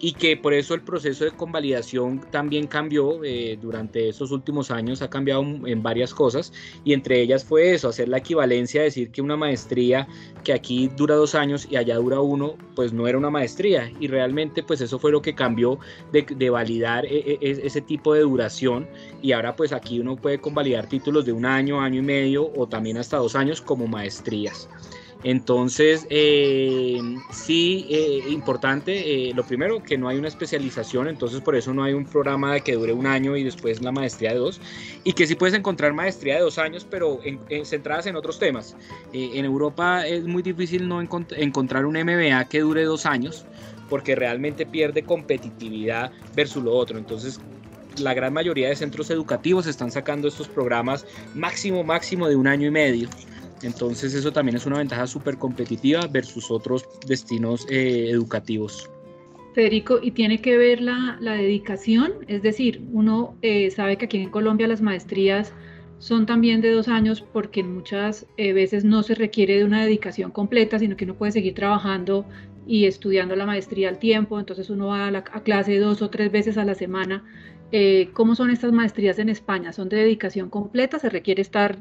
[0.00, 5.02] y que por eso el proceso de convalidación también cambió eh, durante estos últimos años,
[5.02, 6.52] ha cambiado en varias cosas
[6.84, 10.08] y entre ellas fue eso, hacer la equivalencia, decir que una maestría
[10.42, 14.08] que aquí dura dos años y allá dura uno, pues no era una maestría y
[14.08, 15.78] realmente pues eso fue lo que cambió
[16.12, 18.88] de, validar e, e, ese tipo de duración
[19.22, 22.66] y ahora pues aquí uno puede convalidar títulos de un año, año y medio o
[22.66, 24.68] también hasta dos años como maestrías.
[25.22, 26.98] Entonces, eh,
[27.30, 31.84] sí, eh, importante, eh, lo primero, que no hay una especialización, entonces por eso no
[31.84, 34.60] hay un programa de que dure un año y después la maestría de dos,
[35.04, 37.20] y que sí puedes encontrar maestría de dos años, pero
[37.64, 38.76] centradas en otros temas.
[39.12, 43.44] en Europa es muy difícil no encontrar un MBA que dure dos años,
[43.90, 46.96] porque realmente pierde competitividad versus lo otro.
[46.98, 47.40] Entonces,
[47.98, 51.04] la gran mayoría de centros educativos están sacando estos programas
[51.34, 53.08] máximo, máximo de un año y medio.
[53.62, 58.90] Entonces eso también es una ventaja súper competitiva versus otros destinos eh, educativos.
[59.54, 62.12] Federico, ¿y tiene que ver la, dedicación?
[62.28, 65.52] Es decir, uno eh, sabe que aquí en Colombia las maestrías
[65.98, 70.30] son también de dos años porque muchas eh, veces no se requiere de una dedicación
[70.30, 72.24] completa, sino que uno puede seguir trabajando
[72.66, 76.30] y estudiando la maestría al tiempo, entonces uno va a, la, clase dos o tres
[76.30, 77.24] veces a la semana.
[78.14, 79.72] ¿Cómo son estas maestrías en España?
[79.72, 80.98] ¿Son de dedicación completa?
[80.98, 81.78] ¿Se requiere estar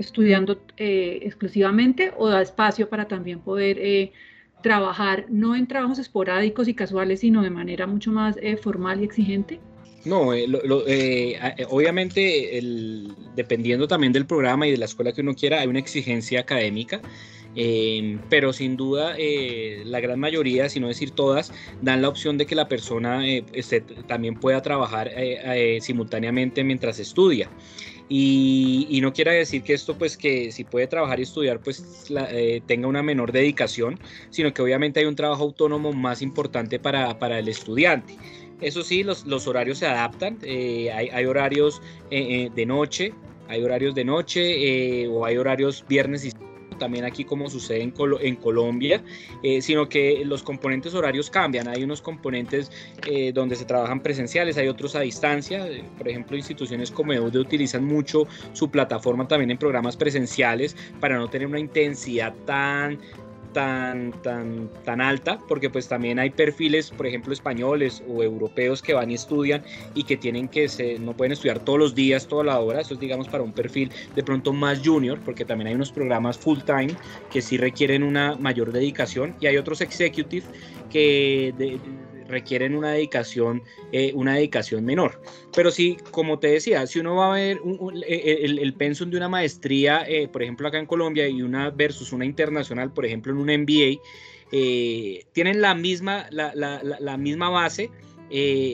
[0.00, 4.12] estudiando eh, exclusivamente o da espacio para también poder eh,
[4.62, 9.04] trabajar no en trabajos esporádicos y casuales, sino de manera mucho más eh, formal y
[9.04, 9.60] exigente?
[10.06, 10.28] No,
[11.68, 12.58] obviamente
[13.36, 17.02] dependiendo también del programa y de la escuela que uno quiera, hay una exigencia académica.
[18.30, 19.14] pero sin duda
[19.84, 23.82] la gran mayoría, si no decir todas, dan la opción de que la persona este,
[23.82, 25.10] también pueda trabajar
[25.80, 27.50] simultáneamente mientras estudia.
[28.12, 32.60] Y, no quiere decir que esto, pues que si puede trabajar y estudiar, pues eh,
[32.66, 37.46] tenga una menor dedicación, sino que obviamente hay un trabajo autónomo más importante para, el
[37.46, 38.16] estudiante.
[38.60, 43.14] Eso sí, los, horarios se adaptan, eh, hay, horarios eh, de noche,
[43.46, 46.32] hay horarios de noche o hay horarios viernes y
[46.80, 49.04] también aquí como sucede en, en Colombia,
[49.44, 51.68] eh, sino que los componentes horarios cambian.
[51.68, 52.72] Hay unos componentes
[53.06, 55.68] eh, donde se trabajan presenciales, hay otros a distancia.
[55.68, 61.16] Eh, por ejemplo, instituciones como EUDE utilizan mucho su plataforma también en programas presenciales para
[61.16, 62.98] no tener una intensidad tan
[63.52, 68.94] tan, tan, tan alta, porque pues también hay perfiles, por ejemplo, españoles o europeos que
[68.94, 69.62] van y estudian
[69.94, 72.94] y que tienen que, se, no pueden estudiar todos los días, toda la hora, eso
[72.94, 76.60] es digamos para un perfil de pronto más junior, porque también hay unos programas full
[76.60, 76.94] time
[77.30, 79.34] que sí requieren una mayor dedicación.
[79.40, 80.44] Y hay otros executive
[80.90, 81.54] que
[82.30, 83.62] requieren una dedicación,
[83.92, 85.20] eh, una dedicación menor.
[85.54, 87.60] Pero sí, como te decía, si uno va a ver
[88.06, 92.12] el, el, pensum de una maestría, eh, por ejemplo, acá en Colombia y una versus
[92.12, 94.00] una internacional, por ejemplo, en un MBA,
[94.52, 97.90] eh, tienen la misma, la, la, la, misma base.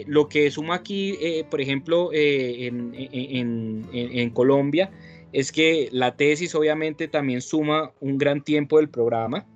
[0.06, 1.18] lo que suma aquí,
[1.50, 4.90] por ejemplo, en, en, en Colombia,
[5.32, 9.46] es que la tesis obviamente también suma un gran tiempo del programa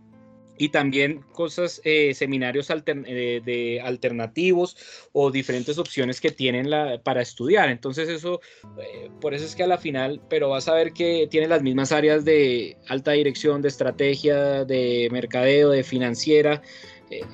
[0.61, 4.77] y también cosas, eh, seminarios eh, de alternativos
[5.11, 6.69] o diferentes opciones que tienen
[7.03, 7.71] para estudiar.
[7.71, 8.43] Entonces eso,
[8.79, 11.63] eh, por eso es que a la final, pero vas a ver que tiene las
[11.63, 16.61] mismas áreas de alta dirección, de estrategia, de mercadeo, de financiera.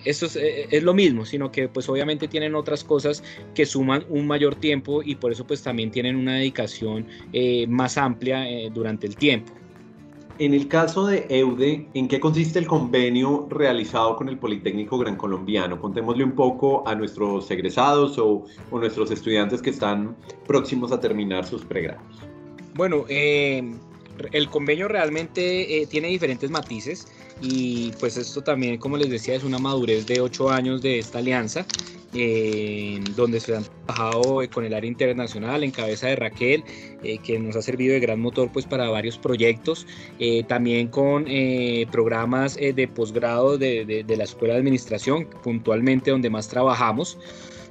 [0.04, 3.24] Eso es, es, lo mismo, sino que pues obviamente tienen otras cosas
[3.56, 7.08] que suman un mayor tiempo y por eso pues también tienen una dedicación
[7.68, 9.52] más amplia durante el tiempo.
[10.38, 15.16] En el caso de EUDE, ¿en qué consiste el convenio realizado con el Politécnico Gran
[15.16, 15.80] Colombiano?
[15.80, 20.14] Contémosle un poco a nuestros egresados o, nuestros estudiantes que están
[20.46, 22.02] próximos a terminar sus pregrados.
[22.74, 23.74] Bueno, eh,
[24.32, 27.08] el convenio realmente eh, tiene diferentes matices
[27.40, 31.18] y pues esto también, como les decía, es una madurez de ocho años de esta
[31.18, 31.66] alianza
[33.14, 36.64] donde se han trabajado con el área internacional en cabeza de Raquel,
[37.02, 39.86] eh, que nos ha servido de gran motor pues, para varios proyectos,
[40.18, 46.30] eh, también con eh, programas de posgrado de, de, la Escuela de Administración, puntualmente donde
[46.30, 47.18] más trabajamos.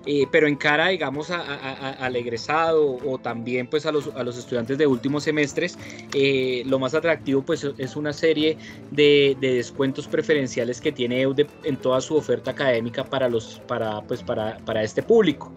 [0.06, 4.78] Eh, pero en cara, digamos, al egresado o también pues a los, a los estudiantes
[4.78, 5.78] de últimos semestres,
[6.14, 8.58] eh, lo más atractivo pues es una serie
[8.92, 14.22] de, descuentos preferenciales que tiene EUDE en toda su oferta académica para, los, para, pues,
[14.22, 15.52] para, para este público.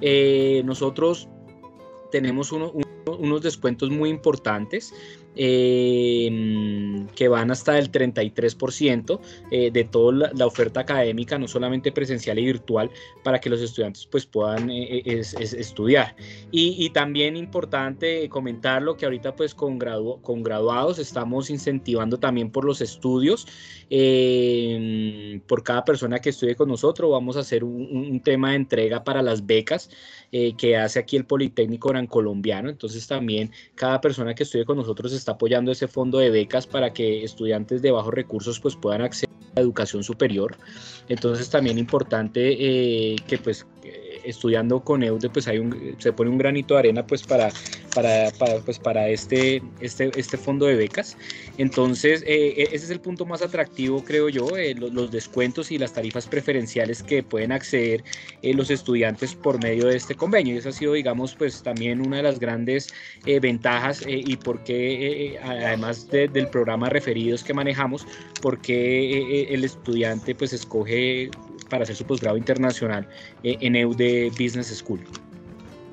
[0.00, 1.28] Eh, nosotros
[2.10, 2.84] tenemos uno, un
[3.18, 4.94] unos descuentos muy importantes
[5.36, 9.20] eh, que van hasta el 33%
[9.50, 12.90] eh, de toda la, oferta académica, no solamente presencial y virtual,
[13.22, 16.14] para que los estudiantes pues, puedan eh, estudiar.
[16.50, 23.46] Y, también importante comentarlo que ahorita pues con, graduados estamos incentivando también por los estudios,
[25.46, 29.22] por cada persona que estudie con nosotros, vamos a hacer un tema de entrega para
[29.22, 29.90] las becas
[30.58, 35.12] que hace aquí el Politécnico Gran Colombiano, entonces también cada persona que estudie con nosotros
[35.12, 39.30] está apoyando ese fondo de becas para que estudiantes de bajos recursos pues puedan acceder
[39.52, 40.56] a la educación superior.
[41.08, 43.64] Entonces también importante eh, que pues
[44.24, 47.50] estudiando con EUDE pues hay un, se pone un granito de arena pues para,
[47.94, 48.30] para,
[48.64, 51.16] pues, para este, este, este fondo de becas.
[51.58, 55.78] Entonces eh, e, ese es el punto más atractivo creo yo, eh, los, descuentos y
[55.78, 58.02] las tarifas preferenciales que pueden acceder
[58.42, 60.54] los estudiantes por medio de este convenio.
[60.54, 62.92] Y eso ha sido digamos pues también una de las grandes
[63.24, 68.06] ventajas y por qué además del programa referidos que manejamos,
[68.40, 71.30] porque el estudiante pues escoge
[71.68, 73.08] para hacer su posgrado internacional
[73.42, 75.00] eh, en EUDE Business School.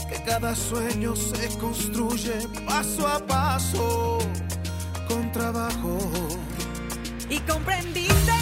[0.08, 2.32] que cada sueño se construye
[2.66, 4.18] paso a paso
[5.06, 5.98] con trabajo.
[7.28, 8.41] Y comprendiste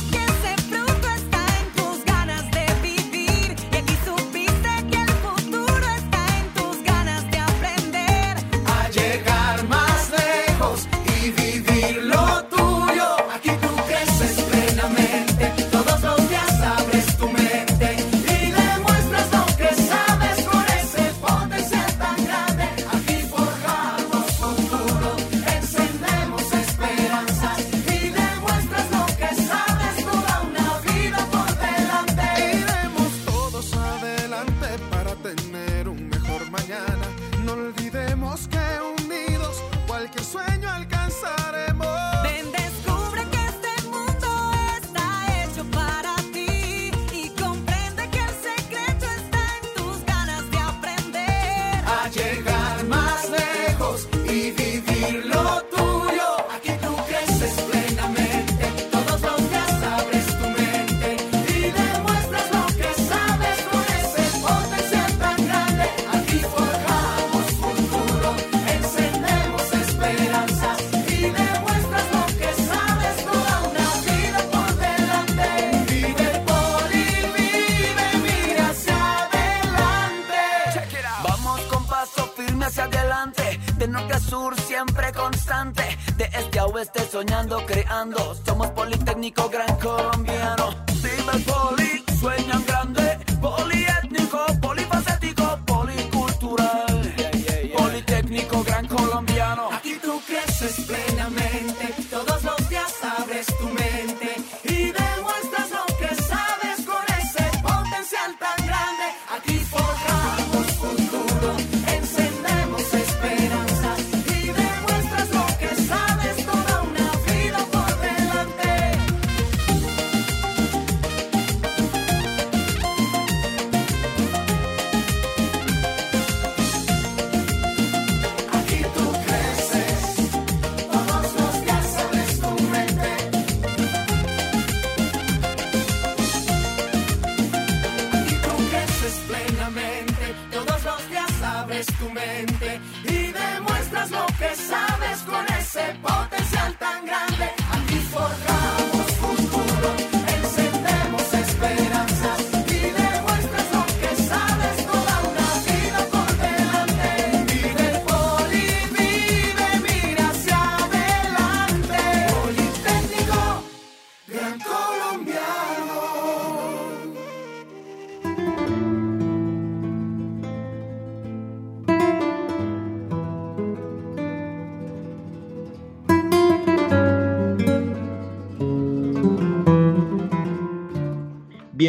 [84.40, 85.82] sur, siempre constante.
[86.16, 88.34] De este a oeste, soñando, creando.
[88.46, 90.66] Somos Politécnico Gran Colombiano.
[91.02, 93.18] Vive Poli, sueñan grande.
[93.40, 97.14] Poliétnico, polifacético, policultural.
[97.16, 97.76] Yeah, yeah, yeah.
[97.76, 99.68] Politécnico Gran Colombiano.
[99.72, 101.09] Aquí tú creces, play.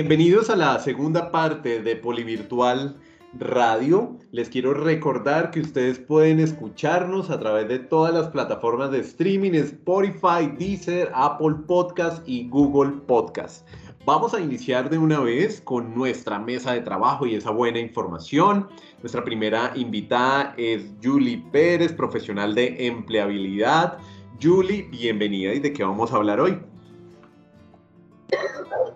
[0.02, 3.00] Bienvenidos a la segunda parte de Polivirtual
[3.38, 4.18] Radio.
[4.32, 9.52] Les quiero recordar que ustedes pueden escucharnos a través de todas las plataformas de streaming,
[9.52, 13.68] Spotify, Deezer, Apple Podcast y Google Podcast.
[14.04, 18.70] Vamos a iniciar de una vez con nuestra mesa de trabajo y esa buena información.
[19.02, 24.00] Nuestra primera invitada es Julie Pérez, profesional de empleabilidad.
[24.42, 26.58] Julie, bienvenida y de qué vamos a hablar hoy.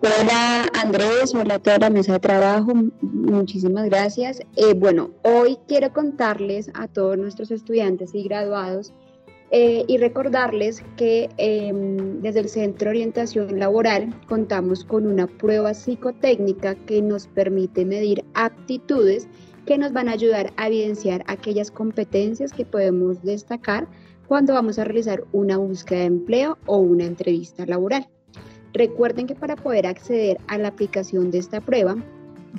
[0.06, 4.38] Hola Andrés, hola a toda la mesa de trabajo, muchísimas gracias.
[4.54, 8.92] Eh, bueno, hoy quiero contarles a todos nuestros estudiantes y graduados
[9.50, 15.74] eh, y recordarles que em, desde el Centro de Orientación Laboral contamos con una prueba
[15.74, 19.26] psicotécnica que nos permite medir aptitudes
[19.66, 23.88] que nos van a ayudar a evidenciar aquellas competencias que podemos destacar
[24.28, 28.06] cuando vamos a realizar una búsqueda de empleo o una entrevista laboral.
[28.76, 31.96] Recuerden que para poder acceder a la aplicación de esta prueba,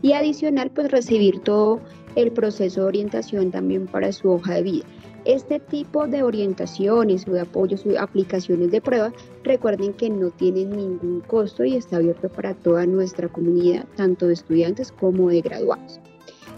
[0.03, 1.82] y adicional pues recibir todo
[2.15, 4.86] el proceso de orientación también para su hoja de vida.
[5.26, 9.13] Este tipo de orientaciones o de apoyos o aplicaciones de prueba
[9.43, 14.34] Recuerden que no tienen ningún costo y está abierto para toda nuestra comunidad, tanto de
[14.34, 15.99] estudiantes como de graduados.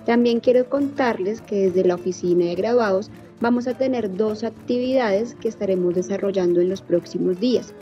[0.06, 3.10] También quiero contarles que desde la oficina de graduados
[3.42, 7.74] vamos a tener dos actividades que estaremos desarrollando en los próximos días.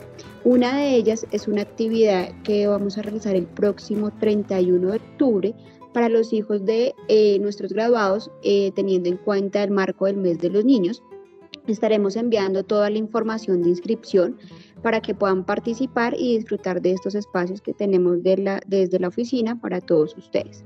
[0.42, 5.54] Una de ellas es una actividad que vamos a realizar el próximo 31 de octubre
[5.94, 10.38] para los hijos de eh, nuestros graduados, eh, teniendo en cuenta el marco del mes
[10.38, 11.02] de los niños.
[11.68, 14.36] Estaremos enviando toda la información de inscripción
[14.82, 19.80] para que puedan participar y disfrutar de estos espacios que tenemos desde la oficina para
[19.80, 20.64] todos ustedes.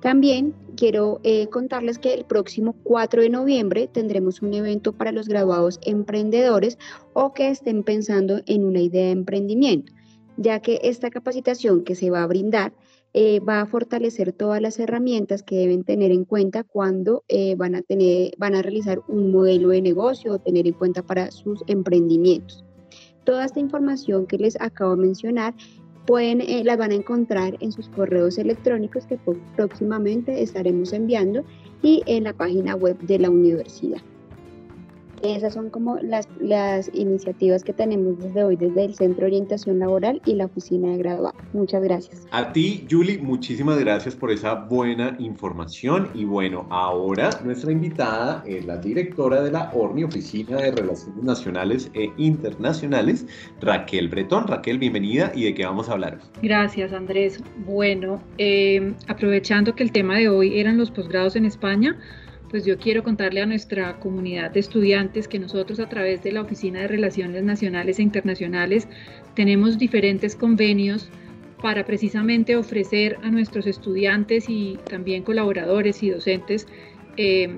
[0.00, 5.26] También quiero eh, contarles que el próximo 4 de noviembre tendremos un evento para los
[5.26, 6.78] graduados emprendedores
[7.12, 9.92] o que estén pensando en una idea de emprendimiento,
[10.36, 12.72] ya que esta capacitación que se va a brindar
[13.12, 17.74] eh, va a fortalecer todas las herramientas que deben tener en cuenta cuando eh, van,
[17.74, 21.64] a tener, van a realizar un modelo de negocio o tener en cuenta para sus
[21.66, 22.64] emprendimientos.
[23.24, 25.54] Toda esta información que les acabo de mencionar
[26.06, 29.18] pueden, eh, las van a encontrar en sus correos electrónicos que
[29.56, 31.44] próximamente estaremos enviando
[31.82, 34.00] y en la página web de la universidad.
[35.22, 39.78] Esas son como las, las iniciativas que tenemos desde hoy, desde el Centro de Orientación
[39.78, 41.40] Laboral y la Oficina de Graduados.
[41.52, 42.26] Muchas gracias.
[42.30, 46.08] A ti, Julie, muchísimas gracias por esa buena información.
[46.14, 51.90] Y bueno, ahora nuestra invitada es la directora de la ORNI, Oficina de Relaciones Nacionales
[51.94, 53.26] e Internacionales,
[53.60, 54.46] Raquel Bretón.
[54.46, 55.32] Raquel, bienvenida.
[55.34, 56.18] ¿Y de qué vamos a hablar?
[56.42, 57.42] Gracias, Andrés.
[57.66, 61.98] Bueno, eh, aprovechando que el tema de hoy eran los posgrados en España,
[62.50, 66.42] pues yo quiero contarle a nuestra comunidad de estudiantes que nosotros a través de la
[66.42, 68.88] Oficina de Relaciones Nacionales e Internacionales
[69.34, 71.08] tenemos diferentes convenios
[71.62, 76.66] para precisamente ofrecer a nuestros estudiantes y también colaboradores y docentes
[77.16, 77.54] eh,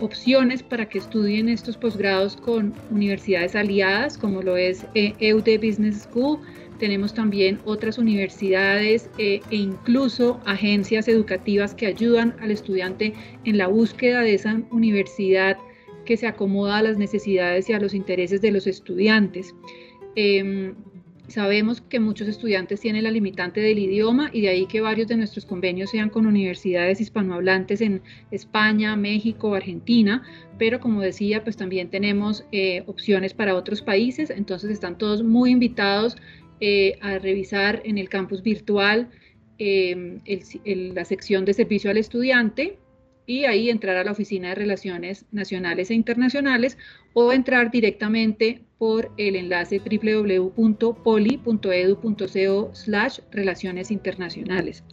[0.00, 6.02] opciones para que estudien estos posgrados con universidades aliadas, como lo es eh, EUD Business
[6.02, 6.40] School.
[6.78, 13.14] Tenemos también otras universidades eh, e incluso agencias educativas que ayudan al estudiante
[13.44, 15.56] en la búsqueda de esa universidad
[16.04, 19.54] que se acomoda a las necesidades y a los intereses de los estudiantes.
[20.14, 20.74] Eh,
[21.28, 25.16] Sabemos que muchos estudiantes tienen la limitante del idioma y de ahí que varios de
[25.16, 28.00] nuestros convenios sean con universidades hispanohablantes en
[28.30, 30.22] España, México, Argentina,
[30.56, 35.50] pero como decía, pues también tenemos eh, opciones para otros países, entonces están todos muy
[35.50, 36.16] invitados
[36.60, 39.10] eh, a revisar en el campus virtual
[39.58, 40.20] eh,
[40.64, 42.78] la sección de servicio al estudiante
[43.26, 46.78] y ahí entrar a la Oficina de Relaciones Nacionales e Internacionales
[47.12, 50.54] o entrar directamente por el enlace www.poli.edu.co
[52.74, 54.84] slash relaciones internacionales.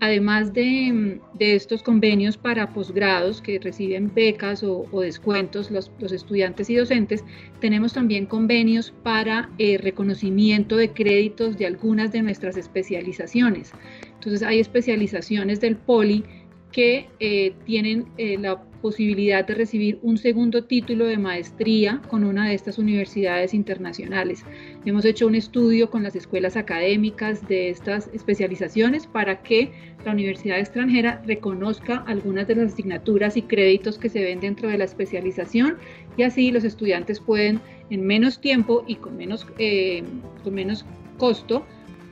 [0.00, 7.24] Además de, estos convenios para posgrados que reciben becas o, descuentos los, estudiantes y docentes,
[7.60, 13.72] tenemos también convenios para eh, reconocimiento de créditos de algunas de nuestras especializaciones.
[14.14, 16.24] Entonces hay especializaciones del POLI
[16.72, 22.46] que eh, tienen eh, la posibilidad de recibir un segundo título de maestría con una
[22.46, 24.44] de estas universidades internacionales.
[24.84, 29.72] Hemos hecho un estudio con las escuelas académicas de estas especializaciones para que
[30.04, 34.78] la universidad extranjera reconozca algunas de las asignaturas y créditos que se ven dentro de
[34.78, 35.78] la especialización
[36.16, 37.58] y así los estudiantes pueden
[37.90, 40.04] en menos tiempo y con menos, eh,
[40.44, 40.86] con menos
[41.18, 41.66] costo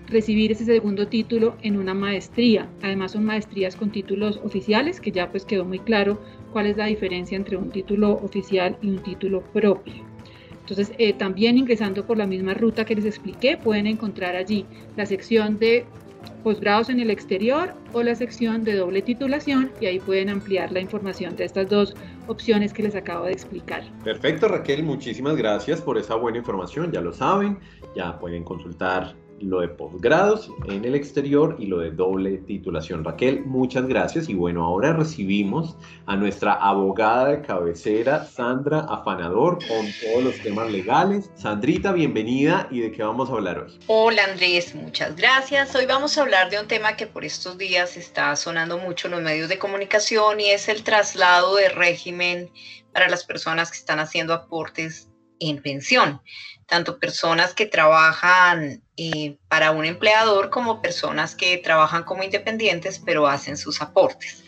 [0.08, 2.68] recibir ese segundo título en una maestría.
[2.82, 6.20] Además son maestrías con títulos oficiales, que ya pues quedó muy claro
[6.54, 10.04] cuál es la diferencia entre un título oficial y un título propio.
[10.60, 14.64] Entonces, eh, también ingresando por la misma ruta que les expliqué, pueden encontrar allí
[14.96, 15.84] la sección de
[16.44, 20.80] posgrados en el exterior o la sección de doble titulación y ahí pueden ampliar la
[20.80, 21.94] información de estas dos
[22.28, 23.82] opciones que les acabo de explicar.
[24.04, 26.92] Perfecto, Raquel, muchísimas gracias por esa buena información.
[26.92, 27.58] Ya lo saben,
[27.96, 33.04] ya pueden consultar lo de posgrados en el exterior y lo de doble titulación.
[33.04, 35.76] Raquel, muchas gracias y bueno, ahora recibimos
[36.06, 41.30] a nuestra abogada de cabecera, Sandra Afanador, con todos los temas legales.
[41.34, 43.78] Sandrita, bienvenida y de qué vamos a hablar hoy.
[43.86, 45.74] Hola Andrés, muchas gracias.
[45.74, 49.12] Hoy vamos a hablar de un tema que por estos días está sonando mucho en
[49.12, 52.50] los medios de comunicación y es el traslado de régimen
[52.92, 56.20] para las personas que están haciendo aportes en pensión
[56.66, 63.26] tanto personas que trabajan eh, para un empleador como personas que trabajan como independientes pero
[63.26, 64.44] hacen sus aportes.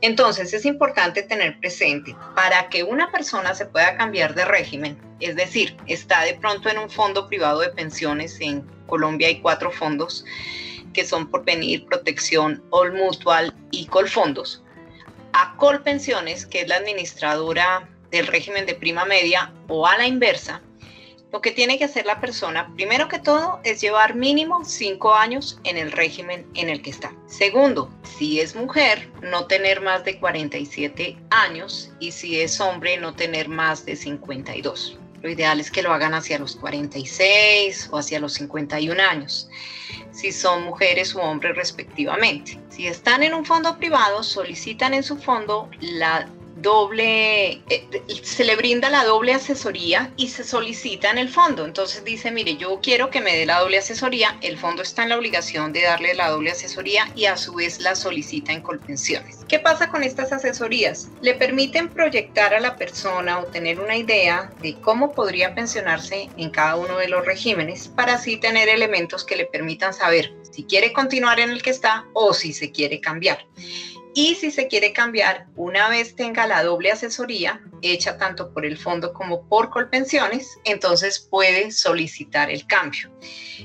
[0.00, 5.36] Entonces es importante tener presente para que una persona se pueda cambiar de régimen, es
[5.36, 10.24] decir, está de pronto en un fondo privado de pensiones, en Colombia hay cuatro fondos
[10.92, 14.62] que son por venir Protección, All Mutual y Colfondos.
[15.32, 20.60] A Colpensiones, que es la administradora del régimen de prima media, o a la inversa,
[21.32, 25.58] lo que tiene que hacer la persona, primero que todo, es llevar mínimo cinco años
[25.64, 27.14] en el régimen en el que está.
[27.26, 33.14] Segundo, si es mujer, no tener más de 47 años y si es hombre, no
[33.14, 34.98] tener más de 52.
[35.22, 39.48] Lo ideal es que lo hagan hacia los 46 o hacia los 51 años,
[40.10, 42.60] si son mujeres u hombres respectivamente.
[42.68, 46.28] Si están en un fondo privado, solicitan en su fondo la
[46.62, 51.64] doble, eh, se le brinda la doble asesoría y se solicita en el fondo.
[51.66, 55.10] Entonces dice, mire, yo quiero que me dé la doble asesoría, el fondo está en
[55.10, 59.40] la obligación de darle la doble asesoría y a su vez la solicita en Colpensiones.
[59.48, 61.08] ¿Qué pasa con estas asesorías?
[61.20, 66.50] Le permiten proyectar a la persona o tener una idea de cómo podría pensionarse en
[66.50, 70.92] cada uno de los regímenes para así tener elementos que le permitan saber si quiere
[70.92, 73.44] continuar en el que está o si se quiere cambiar.
[74.14, 78.76] Y si se quiere cambiar, una vez tenga la doble asesoría hecha tanto por el
[78.76, 83.10] fondo como por Colpensiones, entonces puede solicitar el cambio.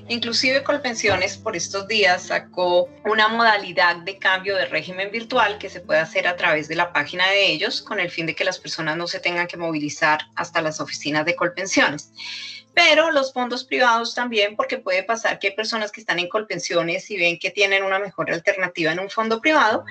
[0.08, 5.82] Inclusive Colpensiones por estos días sacó una modalidad de cambio de régimen virtual que se
[5.82, 8.58] puede hacer a través de la página de ellos con el fin de que las
[8.58, 12.12] personas no se tengan que movilizar hasta las oficinas de Colpensiones
[12.78, 17.10] pero los fondos privados también, porque puede pasar que hay personas que están en colpensiones
[17.10, 19.84] y ven que tienen una mejor alternativa en un fondo privado,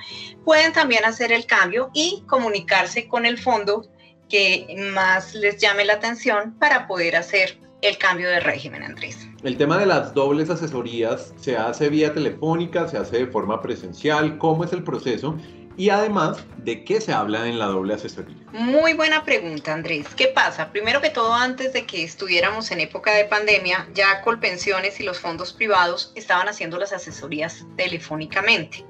[0.45, 3.85] pueden también hacer el cambio y comunicarse con el fondo
[4.29, 9.17] que más les llame la atención para poder hacer el cambio de régimen, Andrés.
[9.43, 14.37] El tema de las dobles asesorías se hace vía telefónica, se hace de forma presencial,
[14.37, 15.37] ¿cómo es el proceso?
[15.77, 18.35] Y además, ¿de qué se habla en la doble asesoría?
[18.51, 20.07] Muy buena pregunta, Andrés.
[20.15, 20.71] ¿Qué pasa?
[20.71, 25.19] Primero que todo, antes de que estuviéramos en época de pandemia, ya Colpensiones y los
[25.19, 28.83] fondos privados estaban haciendo las asesorías telefónicamente.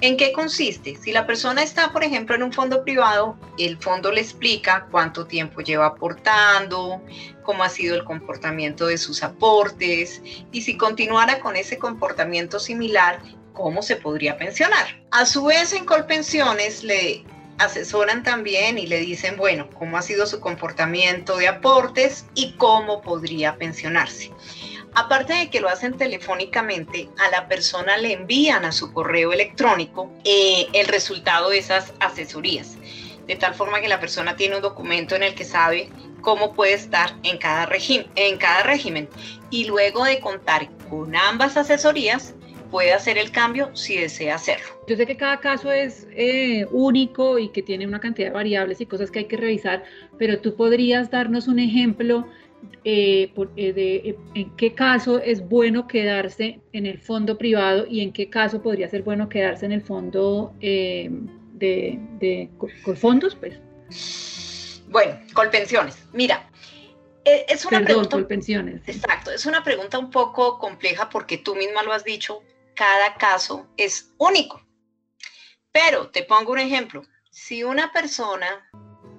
[0.00, 0.96] ¿En qué consiste?
[0.96, 5.26] Si la persona está, por ejemplo, en un fondo privado, el fondo le explica cuánto
[5.26, 7.02] tiempo lleva aportando,
[7.42, 13.20] cómo ha sido el comportamiento de sus aportes y si continuara con ese comportamiento similar,
[13.52, 15.02] cómo se podría pensionar.
[15.10, 17.24] A su vez, en Colpensiones le
[17.58, 23.02] asesoran también y le dicen, bueno, cómo ha sido su comportamiento de aportes y cómo
[23.02, 24.30] podría pensionarse.
[24.94, 30.10] Aparte de que lo hacen telefónicamente, a la persona le envían a su correo electrónico
[30.24, 32.76] eh, el resultado de esas asesorías,
[33.26, 35.88] de tal forma que la persona tiene un documento en el que sabe
[36.20, 37.68] cómo puede estar en cada,
[38.16, 39.08] en cada régimen.
[39.50, 42.34] Y luego de contar con ambas asesorías,
[42.72, 44.66] puede hacer el cambio si desea hacerlo.
[44.88, 48.80] Yo sé que cada caso es eh, único y que tiene una cantidad de variables
[48.80, 49.84] y cosas que hay que revisar,
[50.18, 52.26] pero tú podrías darnos un ejemplo
[52.84, 57.86] eh, por- eh, de eh, en qué caso es bueno quedarse en el fondo privado
[57.88, 61.10] y en qué caso podría ser bueno quedarse en el fondo eh,
[61.54, 63.54] de, de co- Colfondos, pues,
[64.88, 65.96] Bueno, Colpensiones.
[66.12, 66.48] Mira,
[67.24, 68.82] eh, es una perdón, pregunta Colpensiones.
[68.88, 72.42] Exacto, es una pregunta un poco compleja porque tú misma lo has dicho,
[72.74, 74.62] cada caso es único.
[75.72, 78.68] Pero te pongo un ejemplo, si una persona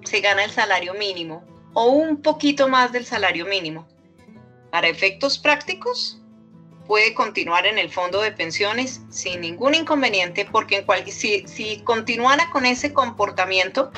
[0.04, 3.88] se gana el salario mínimo o un poquito más del salario mínimo,
[4.70, 6.20] para efectos prácticos,
[6.86, 12.66] puede continuar en el fondo de pensiones sin ningún inconveniente porque en si, continuara con
[12.66, 13.90] ese comportamiento,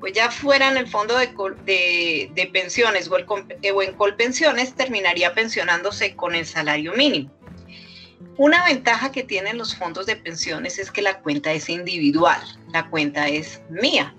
[0.00, 6.16] pues ya fuera en el fondo de, pensiones o, eh, o en colpensiones, terminaría pensionándose
[6.16, 7.35] con el salario mínimo.
[8.36, 12.40] Una ventaja que tienen los fondos de pensiones es que la cuenta es individual,
[12.72, 14.14] la cuenta es mía.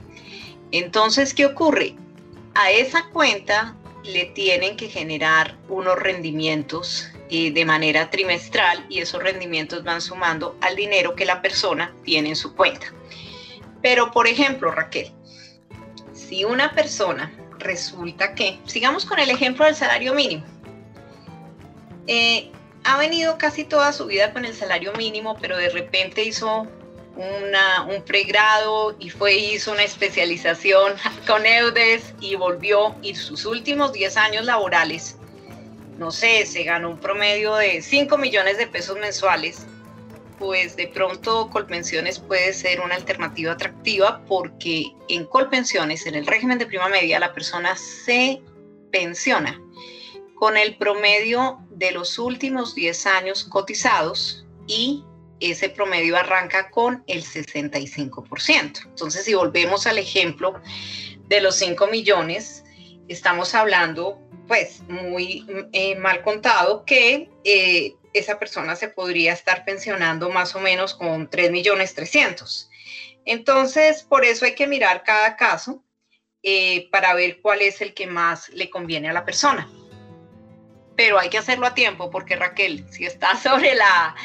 [0.72, 1.96] Entonces, ¿qué ocurre?
[2.56, 9.22] A esa cuenta le tienen que generar unos rendimientos eh, de manera trimestral y esos
[9.22, 12.88] rendimientos van sumando al dinero que la persona tiene en su cuenta.
[13.82, 15.12] Pero, por ejemplo, Raquel,
[16.14, 20.44] si una persona resulta que, sigamos con el ejemplo del salario mínimo,
[22.08, 22.52] eh,
[22.88, 26.66] ha venido casi toda su vida con el salario mínimo, pero de repente hizo
[27.18, 30.94] una- un pregrado y fue hizo una especialización
[31.28, 32.96] con EUDES y volvió.
[33.02, 35.18] Y sus últimos 10 años laborales,
[35.98, 39.66] no sé, se ganó un promedio de 5 millones de pesos mensuales,
[40.40, 46.58] pues de pronto Colpensiones puede ser una alternativa atractiva porque en Colpensiones, en el régimen
[46.58, 48.42] de prima media, la persona se
[48.92, 49.60] pensiona
[50.36, 55.04] con el promedio de los últimos 10 años cotizados y
[55.40, 58.86] ese promedio arranca con el 65%.
[58.86, 60.60] Entonces, si volvemos al ejemplo
[61.28, 62.64] de los 5 millones,
[63.08, 70.32] estamos hablando, pues, muy eh, mal contado, que eh, esa persona se podría estar pensionando
[70.32, 72.70] más o menos con 3 millones 300.
[73.26, 75.84] Entonces, por eso hay que mirar cada caso
[76.42, 79.70] eh, para ver cuál es el que más le conviene a la persona.
[80.98, 84.16] Pero hay que hacerlo a tiempo porque Raquel, si está sobre la,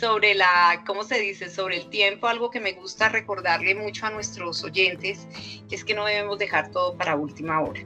[0.00, 1.48] sobre la, ¿cómo se dice?
[1.48, 5.28] Sobre el tiempo, algo que me gusta recordarle mucho a nuestros oyentes
[5.74, 7.80] es que no debemos dejar todo para última hora.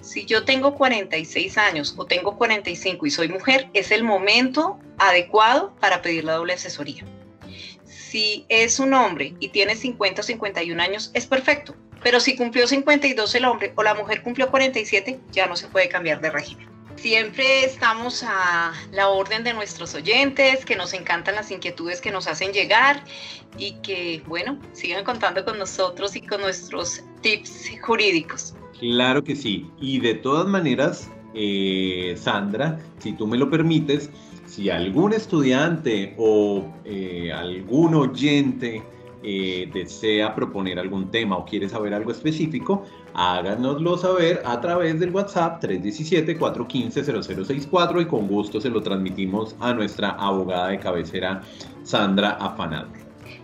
[0.00, 5.74] Si yo tengo 46 años o tengo 45 y soy mujer, es el momento adecuado
[5.80, 7.04] para pedir la doble asesoría.
[7.84, 11.74] Si es un hombre y tiene 50 o 51 años, es perfecto.
[12.02, 15.88] Pero si cumplió 52 el hombre o la mujer cumplió 47, ya no se puede
[15.88, 16.67] cambiar de régimen.
[17.00, 22.26] Siempre estamos a la orden de nuestros oyentes, que nos encantan las inquietudes que nos
[22.26, 23.04] hacen llegar
[23.56, 28.56] y que, bueno, sigan contando con nosotros y con nuestros tips jurídicos.
[28.80, 29.70] Claro que sí.
[29.80, 34.10] Y de todas maneras, eh, Sandra, si tú me lo permites,
[34.46, 38.82] si algún estudiante o eh, algún oyente
[39.22, 42.84] eh, desea proponer algún tema o quiere saber algo específico,
[43.14, 50.10] háganoslo saber a través del WhatsApp 317-415-0064 y con gusto se lo transmitimos a nuestra
[50.10, 51.42] abogada de cabecera,
[51.84, 52.88] Sandra Afanado.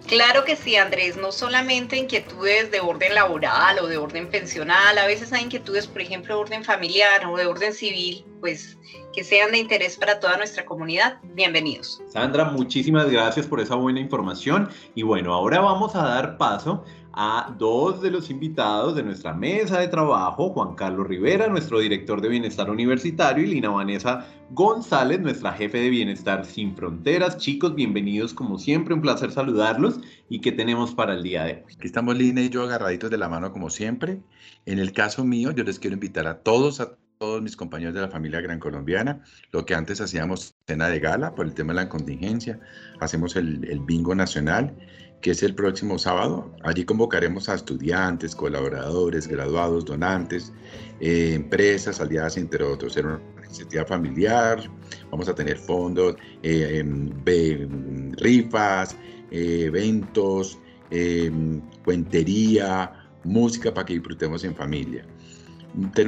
[0.07, 5.07] Claro que sí, Andrés, no solamente inquietudes de orden laboral o de orden pensional, a
[5.07, 8.77] veces hay inquietudes, por ejemplo, de orden familiar o de orden civil, pues
[9.15, 11.17] que sean de interés para toda nuestra comunidad.
[11.35, 12.03] Bienvenidos.
[12.09, 14.69] Sandra, muchísimas gracias por esa buena información.
[14.95, 16.85] Y bueno, ahora vamos a dar paso
[17.17, 22.21] a dos de los invitados de nuestra mesa de trabajo, Juan Carlos Rivera, nuestro director
[22.21, 27.39] de Bienestar Universitario, y Lina Vanessa González, nuestra jefe de Bienestar Sin Fronteras.
[27.39, 30.01] Chicos, bienvenidos como siempre, un placer saludarlos.
[30.29, 31.75] ¿Y qué tenemos para el día de hoy?
[31.77, 34.21] Aquí estamos Lina y yo agarraditos de la mano como siempre.
[34.67, 38.01] En el caso mío, yo les quiero invitar a todos, a todos mis compañeros de
[38.01, 41.77] la familia Gran Colombiana, lo que antes hacíamos cena de gala por el tema de
[41.77, 42.59] la contingencia,
[43.01, 44.75] hacemos el, el bingo nacional,
[45.25, 46.55] que es el próximo sábado.
[46.65, 50.53] Allí convocaremos a estudiantes, colaboradores, graduados, donantes,
[51.01, 52.93] eh, empresas, aliadas, entre otros.
[52.93, 54.71] Será una iniciativa familiar,
[55.11, 58.99] vamos a tener fondos, eh, em, rifas,
[59.31, 60.59] eh, eventos,
[60.91, 62.93] em, cuentería,
[63.25, 65.07] música para que disfrutemos en familia.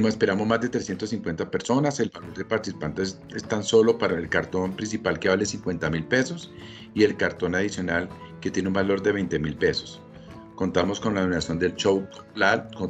[0.09, 1.99] Esperamos más de 350 personas.
[1.99, 6.05] El valor de participantes es tan solo para el cartón principal que vale 50 mil
[6.05, 6.53] pesos
[6.95, 8.09] y el cartón adicional
[8.41, 10.01] que tiene un valor de 20 mil pesos.
[10.55, 12.07] Contamos con la donación del show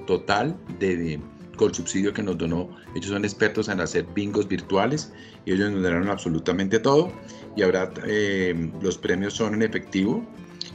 [0.06, 1.20] total de, de-
[1.56, 2.68] con el subsidio que nos donó.
[2.94, 5.12] Ellos son expertos en hacer bingos virtuales
[5.46, 7.10] y ellos nos donaron absolutamente todo.
[7.56, 10.22] Y ahora eh, los premios son en efectivo.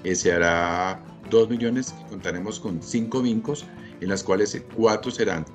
[0.03, 3.67] Eh, se hará 2 millones y contaremos con 5 bingos,
[4.01, 5.45] en las cuales 4 serán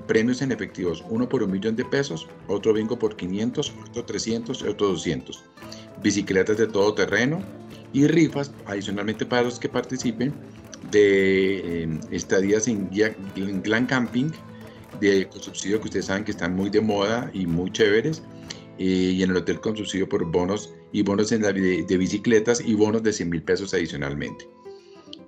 [0.00, 4.62] premios en efectivos, uno por un millón de pesos, otro bingo por 500, otro 300
[4.62, 5.44] y otro 200.
[6.02, 7.42] Bicicletas de todo terreno
[7.92, 10.32] y rifas adicionalmente para los que participen
[10.90, 12.90] de eh, estadías en,
[13.36, 14.30] en Glam Camping,
[15.00, 18.22] de con subsidio que ustedes saben que están muy de moda y muy chéveres,
[18.78, 21.96] eh, y en el hotel con subsidio por bonos y bonos en la, de, de,
[21.96, 24.48] bicicletas y bonos de 100 mil pesos adicionalmente.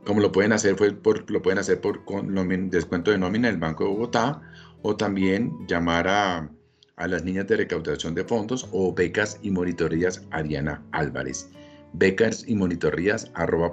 [0.05, 2.35] Como lo pueden hacer, fue por, lo pueden hacer por con
[2.71, 4.43] descuento de nómina del Banco de Bogotá
[4.87, 6.51] o también llamar a,
[6.97, 11.49] a las niñas de recaudación de fondos o becas y monitorías Ariana Álvarez.
[11.95, 13.72] Becas y monitorías arroba.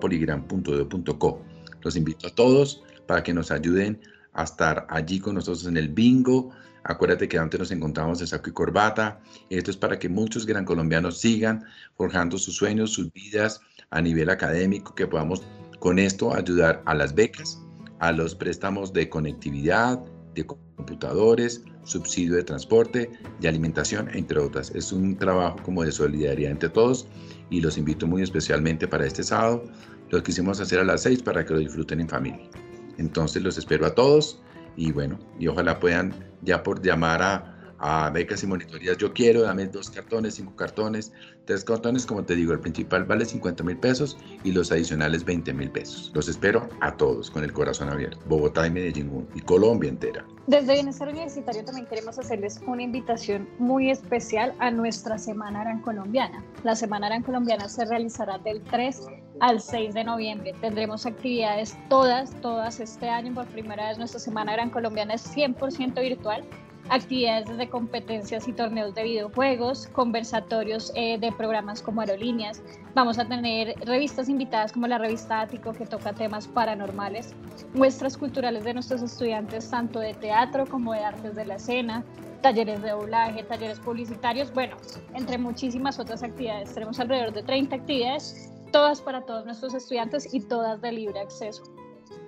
[1.82, 4.00] Los invito a todos para que nos ayuden
[4.32, 6.52] a estar allí con nosotros en el bingo.
[6.86, 9.20] Acuérdate que antes nos encontramos de saco y corbata.
[9.50, 11.66] Esto es para que muchos gran colombianos sigan
[11.98, 13.60] forjando sus sueños, sus vidas
[13.90, 15.44] a nivel académico, que podamos
[15.80, 17.62] con esto ayudar a las becas,
[18.00, 20.00] a los préstamos de conectividad,
[20.34, 20.46] de
[20.82, 24.72] computadores, subsidio de transporte, de alimentación, entre otras.
[24.72, 27.08] Es un trabajo como de solidaridad entre todos
[27.52, 29.64] y los invito muy especialmente para este sábado.
[30.10, 32.50] Lo quisimos hacer a las 6 para que lo disfruten en familia.
[32.98, 34.42] Entonces los espero a todos
[34.76, 39.42] y bueno, y ojalá puedan ya por llamar a, a becas y monitorías, yo quiero,
[39.42, 41.12] dame dos cartones, cinco cartones,
[41.46, 45.52] tres cartones, como te digo, el principal vale 50 mil pesos y los adicionales 20
[45.54, 46.12] mil pesos.
[46.14, 50.24] Los espero a todos con el corazón abierto, Bogotá y Medellín y Colombia entera.
[50.46, 56.44] Desde Bienestar Universitario también queremos hacerles una invitación muy especial a nuestra Semana Aran Colombiana.
[56.64, 59.08] La Semana Aran Colombiana se realizará del 3
[59.40, 60.54] al 6 de noviembre.
[60.62, 63.34] Tendremos actividades todas, todas este año.
[63.34, 66.44] Por primera vez nuestra Semana Gran Colombiana es 100% virtual.
[66.90, 72.62] Actividades desde competencias y torneos de videojuegos, conversatorios eh, de programas como aerolíneas.
[72.94, 77.34] Vamos a tener revistas invitadas como la revista Ático que toca temas paranormales,
[77.74, 82.04] muestras culturales de nuestros estudiantes tanto de teatro como de artes de la escena,
[82.42, 84.76] talleres de doblaje, talleres publicitarios, bueno,
[85.14, 86.74] entre muchísimas otras actividades.
[86.74, 91.64] Tenemos alrededor de 30 actividades todas para todos nuestros estudiantes y todas de libre acceso.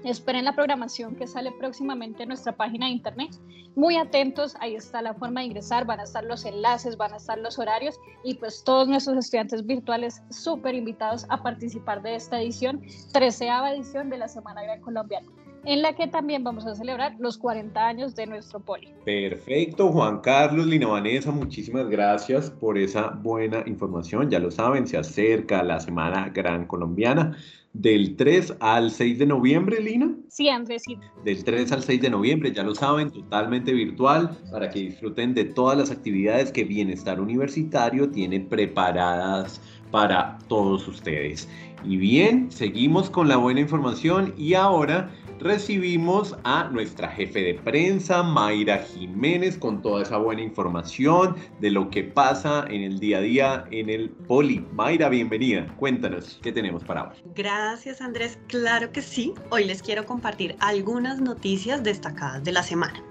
[0.04, 3.32] Esperen la programación que sale próximamente en nuestra página de internet.
[3.76, 7.18] Muy atentos, ahí está la forma de ingresar, van a estar los enlaces, van a
[7.18, 12.42] estar los horarios y pues todos nuestros estudiantes virtuales súper invitados a participar de esta
[12.42, 12.82] edición,
[13.12, 15.28] treceava edición de la Semana Gran Colombiana
[15.66, 18.94] en la que también vamos a celebrar los 40 años de nuestro poli.
[19.06, 24.30] Perfecto, Juan Carlos, Lina Vanessa, muchísimas gracias por esa buena información.
[24.30, 27.38] Ya lo saben, se acerca la Semana Gran Colombiana
[27.74, 30.16] del 3 al 6 de noviembre, Lina.
[30.30, 30.84] Sí, Andrés.
[30.86, 30.98] Sí.
[31.26, 35.46] Del 3 al 6 de noviembre, ya lo saben, totalmente virtual, para que disfruten de
[35.46, 39.60] todas las actividades que Bienestar Universitario tiene preparadas
[39.92, 41.50] para todos ustedes.
[41.84, 45.12] Y bien, seguimos con la buena información y ahora
[45.44, 51.90] recibimos a nuestra jefe de prensa, Mayra Jiménez, con toda esa buena información de lo
[51.90, 54.66] que pasa en el día a día en el Poli.
[54.72, 55.68] Mayra, bienvenida.
[55.76, 57.18] Cuéntanos, ¿qué tenemos para hoy?
[57.36, 58.40] Gracias, Andrés.
[58.48, 59.34] Claro que sí.
[59.50, 63.04] Hoy les quiero compartir algunas noticias destacadas de la semana.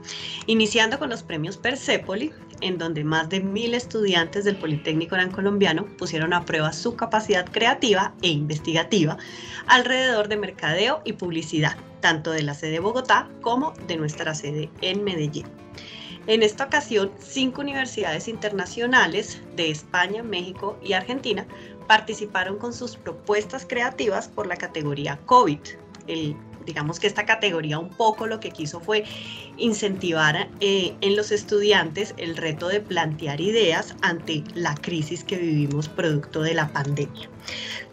[0.47, 5.85] Iniciando con los premios Persepoli, en donde más de mil estudiantes del Politécnico Gran Colombiano
[5.99, 9.19] pusieron a prueba su capacidad creativa e investigativa
[9.67, 14.71] alrededor de mercadeo y publicidad, tanto de la sede de Bogotá como de nuestra sede
[14.81, 15.47] en Medellín.
[16.29, 21.47] En esta ocasión, cinco universidades internacionales de España, México y Argentina
[21.89, 25.59] participaron con sus propuestas creativas por la categoría COVID,
[26.07, 29.05] el digamos que esta categoría un poco lo que quiso fue
[29.57, 35.89] incentivar eh, en los estudiantes el reto de plantear ideas ante la crisis que vivimos
[35.89, 37.29] producto de la pandemia.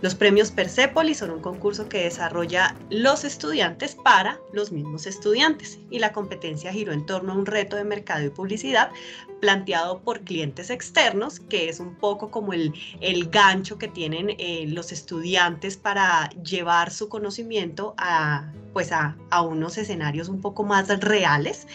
[0.01, 5.99] Los premios Persepolis son un concurso que desarrolla los estudiantes para los mismos estudiantes y
[5.99, 8.91] la competencia giró en torno a un reto de mercado y publicidad
[9.40, 14.66] planteado por clientes externos, que es un poco como el, el gancho que tienen eh,
[14.68, 20.88] los estudiantes para llevar su conocimiento a, pues a, a, unos escenarios un poco más
[21.00, 21.68] reales.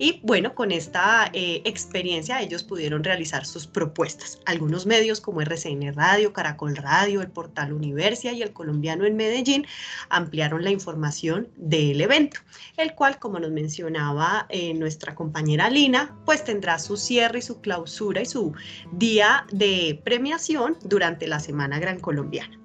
[0.00, 4.38] Y bueno, con esta eh, experiencia ellos pudieron realizar sus propuestas.
[4.46, 9.66] Algunos medios como RCN Radio, Caracol Radio, el portal Universia y el colombiano en Medellín
[10.08, 12.38] ampliaron la información del evento,
[12.76, 17.60] el cual, como nos mencionaba eh, nuestra compañera Lina, pues tendrá su cierre y su
[17.60, 18.52] clausura y su
[18.92, 22.57] día de premiación durante la Semana Gran Colombiana.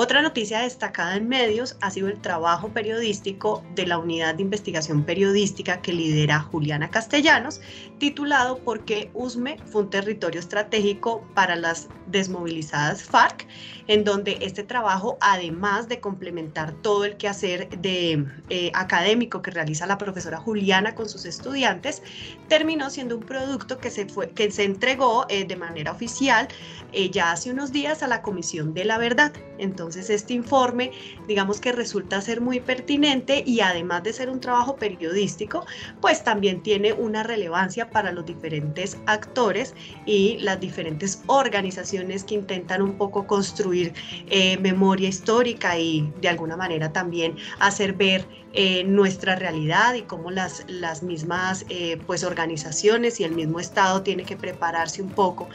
[0.00, 5.02] Otra noticia destacada en medios ha sido el trabajo periodístico de la unidad de investigación
[5.02, 7.60] periodística que lidera Juliana Castellanos,
[7.98, 13.48] titulado ¿Por qué USME fue un territorio estratégico para las desmovilizadas FARC?
[13.88, 19.86] en donde este trabajo, además de complementar todo el quehacer de, eh, académico que realiza
[19.86, 22.02] la profesora Juliana con sus estudiantes,
[22.48, 26.48] terminó siendo un producto que se, fue, que se entregó eh, de manera oficial
[26.92, 29.32] eh, ya hace unos días a la Comisión de la Verdad.
[29.58, 30.92] Entonces, este informe,
[31.26, 35.66] digamos que resulta ser muy pertinente y además de ser un trabajo periodístico,
[36.00, 39.74] pues también tiene una relevancia para los diferentes actores
[40.06, 43.92] y las diferentes organizaciones que intentan un poco construir
[44.30, 50.30] eh, memoria histórica y de alguna manera también hacer ver eh, nuestra realidad y cómo
[50.30, 55.48] las, las mismas eh, pues organizaciones y el mismo Estado tiene que prepararse un poco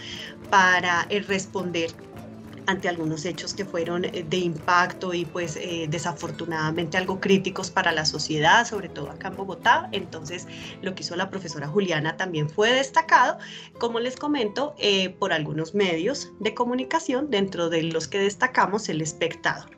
[0.54, 1.90] para responder
[2.68, 7.92] ante algunos hechos que fueron eh, de impacto y pues eh, desafortunadamente algo críticos para
[7.92, 9.90] la sociedad, sobre todo acá en Bogotá.
[9.94, 10.46] Entonces
[10.84, 13.40] lo que hizo la profesora Juliana también fue destacado,
[13.80, 19.02] como les comento, eh, por algunos medios de comunicación, dentro de los que destacamos el
[19.02, 19.72] espectador.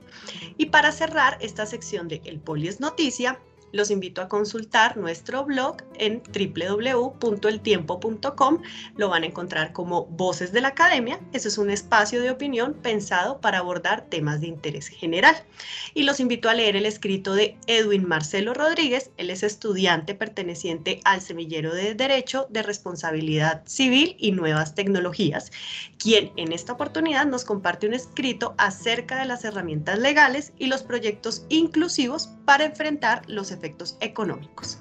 [0.58, 3.40] Y para cerrar esta sección de El Poli es Noticia,
[3.76, 8.62] los invito a consultar nuestro blog en www.eltiempo.com.
[8.96, 11.20] Lo van a encontrar como Voces de la Academia.
[11.34, 15.36] Ese es un espacio de opinión pensado para abordar temas de interés general.
[15.94, 19.12] Y los invito a leer el escrito de Edwin Marcelo Rodríguez.
[19.18, 25.52] Él es estudiante perteneciente al Semillero de Derecho de Responsabilidad Civil y Nuevas Tecnologías,
[25.98, 30.84] quien en esta oportunidad nos comparte un escrito acerca de las herramientas legales y los
[30.84, 33.65] proyectos inclusivos para enfrentar los efectos
[34.00, 34.78] económicos.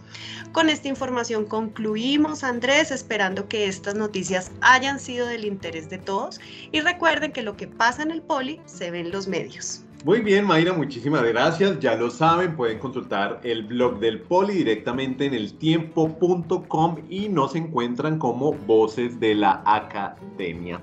[0.52, 6.40] Con esta información concluimos, Andrés, esperando que estas noticias hayan sido del interés de todos
[6.70, 9.84] y recuerden que lo que pasa en el poli se ve en los medios.
[10.04, 11.80] Muy bien, Mayra, muchísimas gracias.
[11.80, 18.18] Ya lo saben, pueden consultar el blog del Poli directamente en eltiempo.com y nos encuentran
[18.18, 20.78] como Voces de la Academia.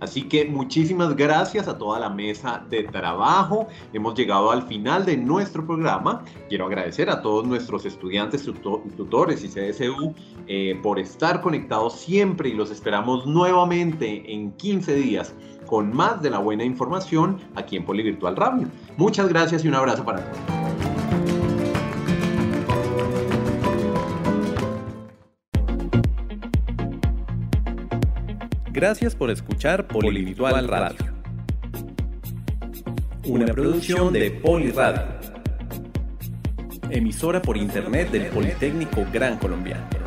[0.00, 3.68] Así que muchísimas gracias a toda la mesa de trabajo.
[3.92, 6.24] Hemos llegado al final de nuestro programa.
[6.48, 8.48] Quiero agradecer a todos nuestros estudiantes,
[8.96, 10.14] tutores y CSU
[10.46, 15.34] eh, por estar conectados siempre y los esperamos nuevamente en 15 días
[15.66, 18.68] con más de la buena información aquí en Polivirtual Radio.
[18.96, 20.99] Muchas gracias y un abrazo para todos.
[28.72, 30.98] Gracias por escuchar Polivirtual Radio.
[33.24, 35.18] Una producción de Poliradio.
[36.88, 39.99] Emisora por internet del Politécnico Gran Colombiano.